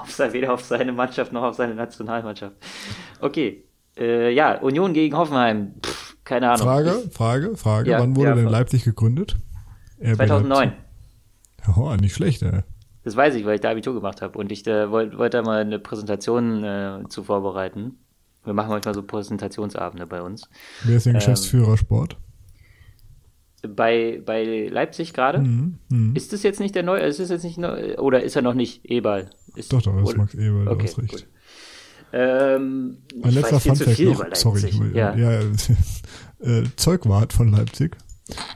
[0.00, 2.54] Auf sein, weder auf seine Mannschaft noch auf seine Nationalmannschaft.
[3.20, 3.64] Okay.
[3.96, 5.74] Äh, ja, Union gegen Hoffenheim.
[5.84, 6.64] Pff, keine Ahnung.
[6.64, 7.90] Frage, Frage, Frage.
[7.90, 8.46] Ja, Wann wurde ja, denn.
[8.46, 9.36] Leipzig gegründet?
[10.00, 10.68] RB 2009.
[10.68, 11.76] Leipzig.
[11.76, 12.62] Oh, nicht schlecht, ey.
[13.04, 15.42] Das weiß ich, weil ich da Abitur gemacht habe und ich äh, wollte wollt da
[15.42, 17.96] mal eine Präsentation äh, zu vorbereiten.
[18.44, 20.48] Wir machen manchmal so Präsentationsabende bei uns.
[20.82, 22.16] Wer Ähm, ist denn Geschäftsführer Sport?
[23.68, 25.38] Bei, bei Leipzig gerade.
[25.40, 25.78] Mhm.
[25.90, 26.16] Mhm.
[26.16, 27.00] Ist das jetzt nicht der neue?
[27.00, 29.28] Ist das jetzt nicht neu, oder ist er noch nicht Eberl?
[29.54, 31.10] Ist, Doch, doch, das ist Max Eberl, du Okay, hast recht.
[31.10, 31.26] gut.
[32.12, 34.34] Ähm, Ein letzter Funfact noch.
[34.34, 35.14] Sorry, ja.
[35.14, 35.40] ja
[36.40, 37.96] äh, Zeugwart von Leipzig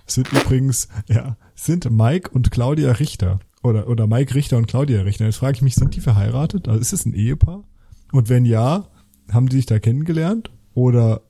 [0.07, 3.41] sind übrigens, ja, sind Mike und Claudia Richter.
[3.63, 5.25] Oder, oder Mike Richter und Claudia Richter.
[5.25, 6.69] Jetzt frage ich mich, sind die verheiratet?
[6.69, 7.65] Also ist es ein Ehepaar?
[8.13, 8.89] Und wenn ja,
[9.33, 10.51] haben die sich da kennengelernt?
[10.75, 11.23] Oder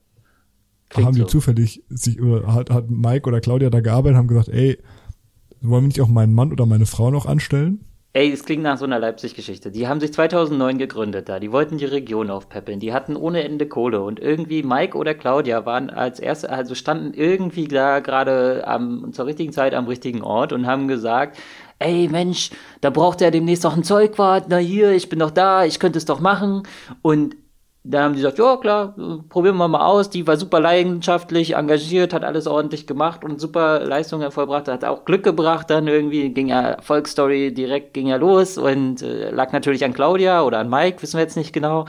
[0.89, 1.27] Klingt haben die so.
[1.27, 4.77] zufällig sich, oder hat, hat Mike oder Claudia da gearbeitet, haben gesagt, ey,
[5.61, 7.85] wollen wir nicht auch meinen Mann oder meine Frau noch anstellen?
[8.15, 9.71] Ey, das klingt nach so einer Leipzig-Geschichte.
[9.71, 11.37] Die haben sich 2009 gegründet da.
[11.37, 12.79] Die wollten die Region aufpäppeln.
[12.79, 14.01] Die hatten ohne Ende Kohle.
[14.03, 19.25] Und irgendwie Mike oder Claudia waren als erste, also standen irgendwie da gerade am, zur
[19.25, 21.37] richtigen Zeit am richtigen Ort und haben gesagt,
[21.79, 24.45] ey Mensch, da braucht er demnächst noch ein Zeugwart.
[24.47, 26.63] Na hier, ich bin doch da, ich könnte es doch machen.
[27.01, 27.35] Und
[27.87, 28.95] da haben die gesagt, ja klar,
[29.29, 30.09] probieren wir mal aus.
[30.09, 34.67] Die war super leidenschaftlich, engagiert, hat alles ordentlich gemacht und super Leistungen vollbracht.
[34.67, 39.29] Hat auch Glück gebracht dann irgendwie, ging ja Erfolgsstory direkt, ging ja los und äh,
[39.29, 41.85] lag natürlich an Claudia oder an Mike, wissen wir jetzt nicht genau.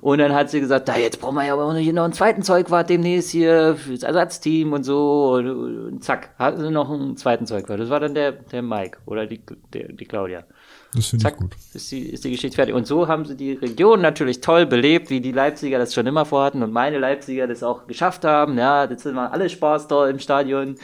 [0.00, 2.42] Und dann hat sie gesagt, da jetzt brauchen wir ja aber hier noch einen zweiten
[2.42, 5.32] Zeugwart demnächst hier fürs Ersatzteam und so.
[5.34, 7.80] Und, und zack, hatten sie noch einen zweiten Zeugwart.
[7.80, 9.42] Das war dann der, der Mike oder die,
[9.74, 10.44] der, die Claudia.
[10.92, 11.56] Das finde ich gut.
[11.72, 12.74] ist die, ist die Geschichte fertig.
[12.74, 16.24] Und so haben sie die Region natürlich toll belebt, wie die Leipziger das schon immer
[16.24, 18.58] vorhatten und meine Leipziger das auch geschafft haben.
[18.58, 20.76] Ja, das sind mal alle Spaß da im Stadion.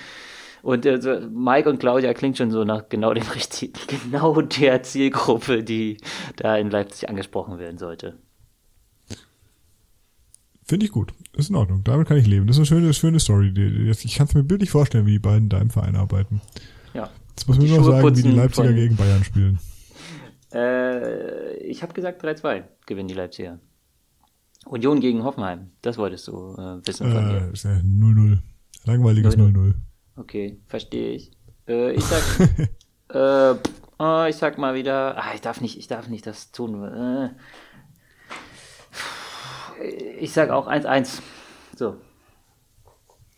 [0.63, 5.65] Und äh, Mike und Claudia klingt schon so nach genau dem richtigen, genau der Zielgruppe,
[5.65, 5.99] die
[6.37, 8.15] da in Leipzig angesprochen werden sollte.
[10.69, 11.13] Finde ich gut.
[11.35, 11.83] Ist in Ordnung.
[11.85, 12.47] Damit kann ich leben.
[12.47, 13.53] Das ist eine schöne, schöne Story.
[13.91, 16.41] Ich kann es mir bildlich vorstellen, wie die beiden da im Verein arbeiten.
[16.95, 17.11] Ja.
[17.31, 19.59] Jetzt muss man nur noch sagen, wie die Leipziger gegen Bayern spielen.
[20.53, 23.59] Äh, ich habe gesagt 3-2 gewinnen die Leipziger.
[24.66, 25.70] Union gegen Hoffenheim.
[25.82, 27.49] Das wolltest du äh, wissen von mir.
[27.49, 28.38] Äh, ist ja 0-0.
[28.84, 29.53] Langweiliges 0-0.
[29.55, 29.74] 0-0.
[30.16, 31.32] Okay, verstehe ich.
[31.68, 32.22] Äh, ich sag,
[33.14, 33.59] äh,
[33.99, 37.30] oh, ich sag mal wieder, ah, ich darf nicht, ich darf nicht das tun.
[40.18, 41.20] Ich sag auch 1-1.
[41.76, 41.97] So.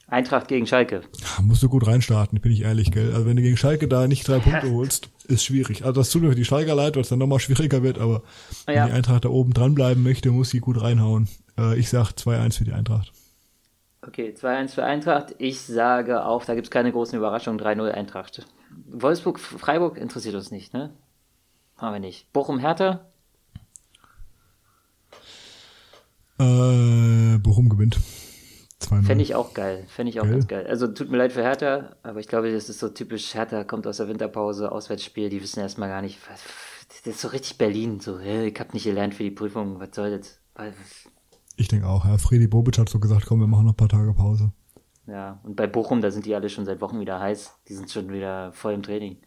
[0.06, 1.02] Eintracht gegen Schalke.
[1.42, 3.12] Musst du gut reinstarten, bin ich ehrlich, gell?
[3.12, 5.84] Also wenn du gegen Schalke da nicht drei Punkte holst, ist schwierig.
[5.84, 8.22] Also das tut mir für die Schalker leid, weil es dann nochmal schwieriger wird, aber
[8.66, 8.82] Ja.
[8.82, 11.28] wenn die Eintracht da oben dranbleiben möchte, muss sie gut reinhauen.
[11.58, 13.12] Äh, ich sag 2-1 für die Eintracht.
[14.02, 15.34] Okay, 2-1 für Eintracht.
[15.38, 18.46] Ich sage auch, da gibt es keine großen Überraschungen, 3-0 Eintracht.
[18.90, 20.90] Wolfsburg, Freiburg interessiert uns nicht, ne?
[21.76, 22.32] Haben wir nicht.
[22.32, 23.00] Bochum, Hertha?
[26.38, 27.98] Äh, Bochum gewinnt.
[28.88, 29.02] 2-0.
[29.04, 29.84] Fände ich auch geil.
[29.88, 30.32] Fände ich auch Geil.
[30.32, 30.66] ganz geil.
[30.66, 33.86] Also tut mir leid für Hertha, aber ich glaube, das ist so typisch Hertha, kommt
[33.86, 36.42] aus der Winterpause, Auswärtsspiel, die wissen erstmal gar nicht, was,
[36.88, 40.16] das ist so richtig Berlin, so, ich hab nicht gelernt für die Prüfung, was soll
[40.18, 40.40] das?
[41.56, 42.18] Ich denke auch, ja.
[42.18, 44.52] Fredi Bobic hat so gesagt, komm, wir machen noch ein paar Tage Pause.
[45.06, 47.90] Ja, und bei Bochum, da sind die alle schon seit Wochen wieder heiß, die sind
[47.90, 49.18] schon wieder voll im Training.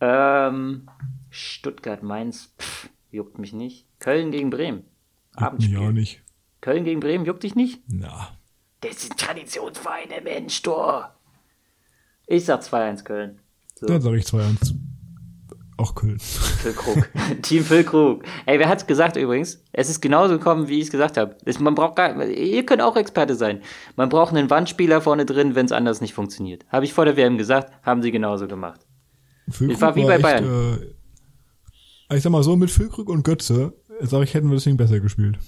[0.00, 0.88] Ähm,
[1.30, 3.86] Stuttgart, Mainz, pff, juckt mich nicht.
[3.98, 4.78] Köln gegen Bremen.
[4.78, 5.78] Juckt mich Abendspiel.
[5.78, 6.22] auch nicht.
[6.60, 7.82] Köln gegen Bremen, juckt dich nicht?
[7.86, 8.28] Na.
[8.80, 11.14] Das sind Traditionsvereine, Mensch, Tor.
[12.26, 13.40] Ich sag 2-1 Köln.
[13.74, 13.86] So.
[13.86, 14.74] Dann sage ich 2-1.
[15.78, 16.18] Auch Köln.
[16.18, 17.08] Füllkrug.
[17.42, 18.24] Team Füllkrug.
[18.46, 19.62] Ey, wer hat's gesagt übrigens?
[19.72, 21.36] Es ist genauso gekommen, wie ich es gesagt habe.
[21.60, 23.60] Man braucht gar, ihr könnt auch Experte sein.
[23.94, 26.64] Man braucht einen Wandspieler vorne drin, wenn es anders nicht funktioniert.
[26.70, 28.80] Habe ich vor der WM gesagt, haben sie genauso gemacht.
[29.50, 30.80] Füllkrug war wie bei Bayern.
[32.08, 35.00] äh, ich sag mal so, mit Füllkrug und Götze, sag ich, hätten wir Ding besser
[35.00, 35.38] gespielt.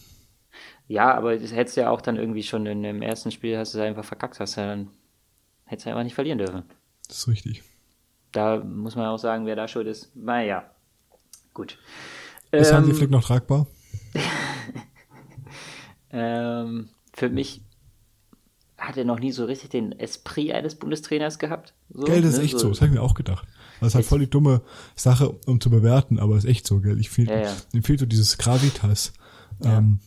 [0.89, 3.75] Ja, aber das hättest du ja auch dann irgendwie schon in dem ersten Spiel, hast
[3.75, 4.89] du es einfach verkackt, hast du ja dann,
[5.67, 6.65] hättest du einfach nicht verlieren dürfen.
[7.07, 7.63] Das ist richtig.
[8.33, 10.15] Da muss man auch sagen, wer da schuld ist.
[10.17, 10.65] Naja,
[11.53, 11.79] gut.
[12.51, 13.67] Ist Hansi Ähm, Flick noch tragbar?
[16.11, 17.63] ähm, für mich
[18.79, 21.75] hat er noch nie so richtig den Esprit eines Bundestrainers gehabt.
[21.91, 22.69] So, Gell, das ist ne, echt so.
[22.69, 23.47] Das habe ich mir auch gedacht.
[23.81, 24.63] Das ist halt voll die dumme
[24.95, 26.99] Sache, um zu bewerten, aber ist echt so, gell.
[26.99, 27.57] Ich fehl, Ja, ja.
[27.73, 29.13] Mir fehlt so dieses Gravitas.
[29.65, 30.01] Ähm,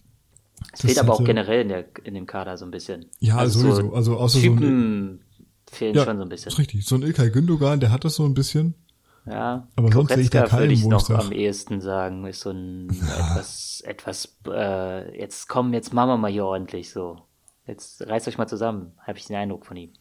[0.71, 3.07] Es fehlt aber auch hatte- generell in, der, in dem Kader so ein bisschen.
[3.19, 3.81] Ja, Also sowieso.
[3.89, 5.21] So also außer so ein, Typen
[5.69, 6.49] fehlen ja, schon so ein bisschen.
[6.51, 6.85] ist richtig.
[6.85, 8.75] So ein Ilkay Gündogan, der hat das so ein bisschen.
[9.25, 11.79] Ja, Aber sonst sehe ich da Goretzka würde keinen, ich ich noch sag- am ehesten
[11.81, 16.89] sagen, ist so ein etwas, etwas, äh, jetzt komm, jetzt machen wir mal hier ordentlich
[16.91, 17.19] so.
[17.67, 19.91] Jetzt reißt euch mal zusammen, habe ich den Eindruck von ihm.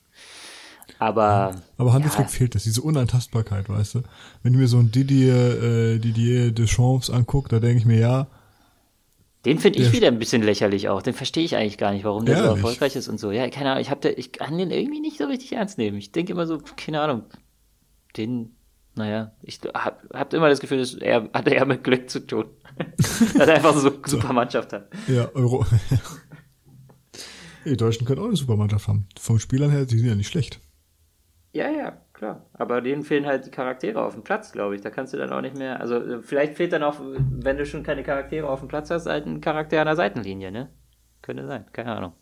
[0.98, 4.02] Aber, Aber Hansi ja, fehlt das, diese Unantastbarkeit, weißt du.
[4.42, 8.26] Wenn ich mir so ein Didier, äh, Didier Deschamps angucke, da denke ich mir, ja,
[9.44, 11.02] den finde ich der- wieder ein bisschen lächerlich auch.
[11.02, 12.56] Den verstehe ich eigentlich gar nicht, warum der so Ehrlich?
[12.58, 13.30] erfolgreich ist und so.
[13.30, 15.96] Ja, keine Ahnung, ich, hab da, ich kann den irgendwie nicht so richtig ernst nehmen.
[15.98, 17.24] Ich denke immer so, keine Ahnung,
[18.16, 18.54] den,
[18.96, 22.46] naja, ich hab, hab immer das Gefühl, dass er hat eher mit Glück zu tun.
[22.96, 24.88] Dass er einfach so super Mannschaft hat.
[25.06, 25.66] ja, Euro.
[27.64, 29.06] die Deutschen können auch eine Supermannschaft haben.
[29.18, 30.60] Vom Spielern her, die sind ja nicht schlecht.
[31.52, 32.46] Ja, ja, klar.
[32.52, 34.82] Aber denen fehlen halt die Charaktere auf dem Platz, glaube ich.
[34.82, 35.80] Da kannst du dann auch nicht mehr.
[35.80, 39.06] Also, äh, vielleicht fehlt dann auch, wenn du schon keine Charaktere auf dem Platz hast,
[39.06, 40.70] halt ein Charakter an der Seitenlinie, ne?
[41.22, 42.12] Könnte sein, keine Ahnung.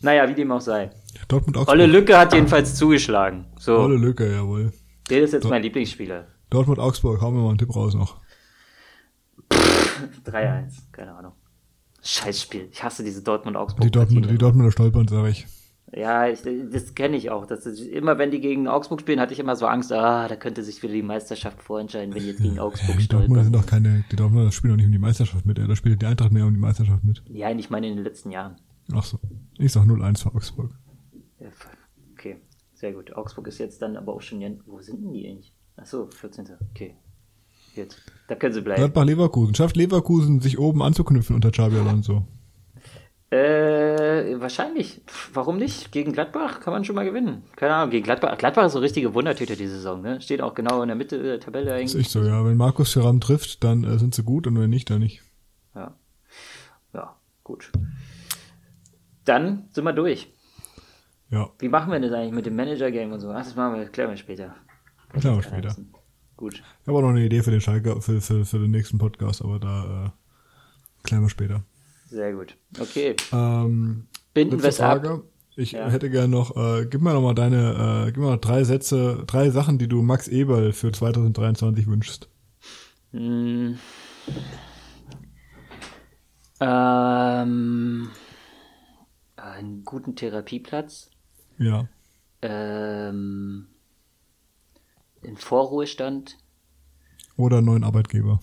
[0.00, 0.90] Naja, wie dem auch sei.
[1.28, 1.74] Dortmund Augsburg.
[1.74, 3.46] Olle Lücke hat jedenfalls zugeschlagen.
[3.58, 4.72] So, Olle Lücke, jawohl.
[5.10, 6.26] der ist jetzt mein Lieblingsspieler.
[6.50, 8.20] Dortmund Augsburg, hauen wir mal einen Tipp raus noch.
[10.24, 11.32] 3-1, keine Ahnung.
[12.02, 12.68] Scheißspiel.
[12.70, 13.82] Ich hasse diese Dortmund-Augsburg.
[13.82, 15.46] Die Dortmund, die Dortmunder stolpern, sage ich.
[15.96, 16.40] Ja, ich,
[16.72, 17.46] das kenne ich auch.
[17.46, 20.34] Das ist, immer wenn die gegen Augsburg spielen, hatte ich immer so Angst, ah, da
[20.34, 23.66] könnte sich wieder die Meisterschaft vorentscheiden, wenn die jetzt gegen Augsburg Die Dortmunder sind doch
[23.66, 26.46] keine, die Dortmunder spielen doch nicht um die Meisterschaft mit, da spielt die Eintracht mehr
[26.46, 27.22] um die Meisterschaft mit.
[27.28, 28.56] Ja, ich meine in den letzten Jahren.
[28.92, 29.18] Ach so.
[29.58, 30.70] Ich sag 0-1 für Augsburg.
[32.12, 32.38] Okay,
[32.74, 33.14] sehr gut.
[33.14, 35.54] Augsburg ist jetzt dann aber auch schon, wo sind denn die eigentlich?
[35.76, 36.46] Achso, 14.
[36.70, 36.94] Okay.
[37.74, 38.00] Jetzt.
[38.28, 38.80] Da können sie bleiben.
[38.80, 39.54] Gladbach Leverkusen.
[39.54, 42.26] Schafft Leverkusen, sich oben anzuknüpfen unter Xabi Alonso?
[43.34, 45.00] Äh, wahrscheinlich.
[45.06, 45.90] Pff, Warum nicht?
[45.90, 47.42] Gegen Gladbach kann man schon mal gewinnen.
[47.56, 48.38] Keine Ahnung, gegen Gladbach.
[48.38, 50.20] Gladbach ist so eine richtige Wundertüte diese Saison, ne?
[50.20, 51.96] Steht auch genau in der Mitte der Tabelle Ist eigentlich.
[52.06, 52.44] echt so, ja.
[52.44, 55.22] Wenn Markus Thuram trifft, dann äh, sind sie gut und wenn nicht, dann nicht.
[55.74, 55.96] Ja.
[56.92, 57.72] Ja, gut.
[59.24, 60.28] Dann sind wir durch.
[61.30, 63.30] Ja, Wie machen wir das eigentlich mit dem Manager-Game und so?
[63.30, 64.54] Ach, das machen wir, klären wir später.
[65.12, 65.74] klar, später.
[66.36, 66.54] Gut.
[66.82, 69.42] Ich habe auch noch eine Idee für den Schalke, für, für, für den nächsten Podcast,
[69.42, 70.10] aber da äh,
[71.02, 71.64] klären wir später.
[72.14, 72.56] Sehr gut.
[72.78, 73.16] Okay.
[73.32, 75.04] Ähm, Binden wir es ab.
[75.56, 75.88] Ich Ja.
[75.88, 79.24] hätte gerne noch, äh, gib mir noch mal deine, äh, gib mir noch drei Sätze,
[79.26, 82.28] drei Sachen, die du Max Eberl für 2023 wünschst.
[83.10, 83.78] Hm.
[86.60, 88.10] Ähm,
[89.36, 91.10] einen guten Therapieplatz.
[91.58, 91.88] Ja.
[92.42, 93.66] Ähm,
[95.22, 96.38] in Vorruhestand.
[97.36, 98.40] Oder einen neuen Arbeitgeber.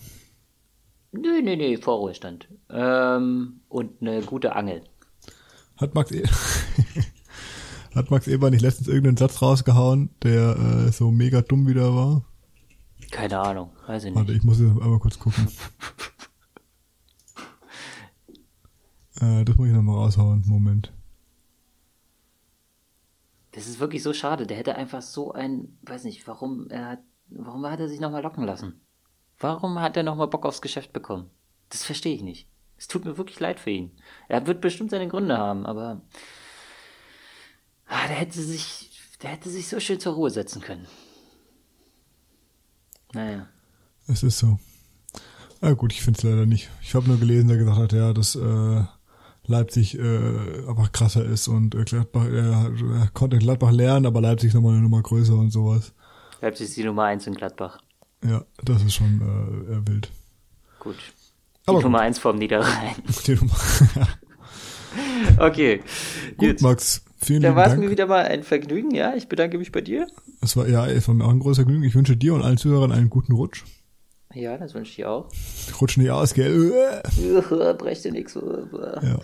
[1.11, 2.47] Nö, nö, nö, Vorruhestand.
[2.69, 4.83] Ähm, und eine gute Angel.
[5.77, 6.23] Hat Max, e
[7.95, 12.23] Hat Max Eber nicht letztens irgendeinen Satz rausgehauen, der äh, so mega dumm wieder war?
[13.11, 14.39] Keine Ahnung, weiß ich Warte, nicht.
[14.39, 15.49] ich muss jetzt einmal kurz gucken.
[19.19, 20.43] äh, das muss ich nochmal raushauen.
[20.47, 20.93] Moment.
[23.51, 24.47] Das ist wirklich so schade.
[24.47, 28.23] Der hätte einfach so ein, weiß nicht, warum er hat, warum hat er sich nochmal
[28.23, 28.80] locken lassen?
[29.41, 31.29] Warum hat er nochmal Bock aufs Geschäft bekommen?
[31.69, 32.47] Das verstehe ich nicht.
[32.77, 33.91] Es tut mir wirklich leid für ihn.
[34.27, 36.01] Er wird bestimmt seine Gründe haben, aber
[37.87, 38.91] ah, der hätte sich,
[39.21, 40.87] der hätte sich so schön zur Ruhe setzen können.
[43.13, 43.47] Naja.
[44.07, 44.59] Es ist so.
[45.59, 46.69] Ah, gut, ich finde es leider nicht.
[46.81, 48.83] Ich habe nur gelesen, der gesagt hat, ja, dass äh,
[49.45, 54.49] Leipzig äh, einfach krasser ist und äh, Gladbach, er, er konnte Gladbach lernen, aber Leipzig
[54.49, 55.93] ist nochmal eine Nummer größer und sowas.
[56.41, 57.79] Leipzig ist die Nummer 1 in Gladbach.
[58.23, 60.09] Ja, das ist schon äh, wild.
[60.79, 60.95] Gut.
[60.97, 62.95] Die Aber Nummer 1 vom Niederrhein.
[63.27, 63.55] Die Nummer.
[65.37, 65.81] Okay.
[66.37, 67.81] gut, Max, vielen Dann lieben war es Dank.
[67.83, 69.13] mir wieder mal ein Vergnügen, ja.
[69.15, 70.05] Ich bedanke mich bei dir.
[70.41, 71.83] Es war ja es war mir auch ein großer Genügen.
[71.85, 73.63] Ich wünsche dir und allen Zuhörern einen guten Rutsch.
[74.33, 75.29] Ja, das wünsche ich dir auch.
[75.79, 77.01] Rutsch nicht aus, gell?
[77.77, 78.33] Brech dir nichts.
[78.35, 78.41] Ja.
[78.41, 79.23] Und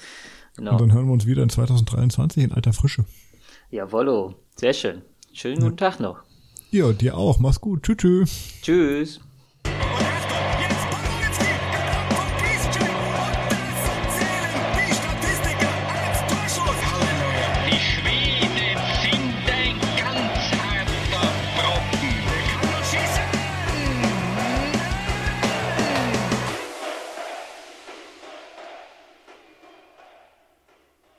[0.56, 0.78] Genau.
[0.78, 3.04] dann hören wir uns wieder in 2023 in alter Frische.
[3.70, 4.36] Jawollo.
[4.56, 5.02] Sehr schön.
[5.34, 6.24] Schönen guten Tag noch.
[6.72, 7.40] Ja, dir auch.
[7.40, 7.84] Mach's gut.
[7.84, 8.26] Tschü tschü.
[8.26, 8.62] Tschüss.
[8.62, 9.20] Tschüss.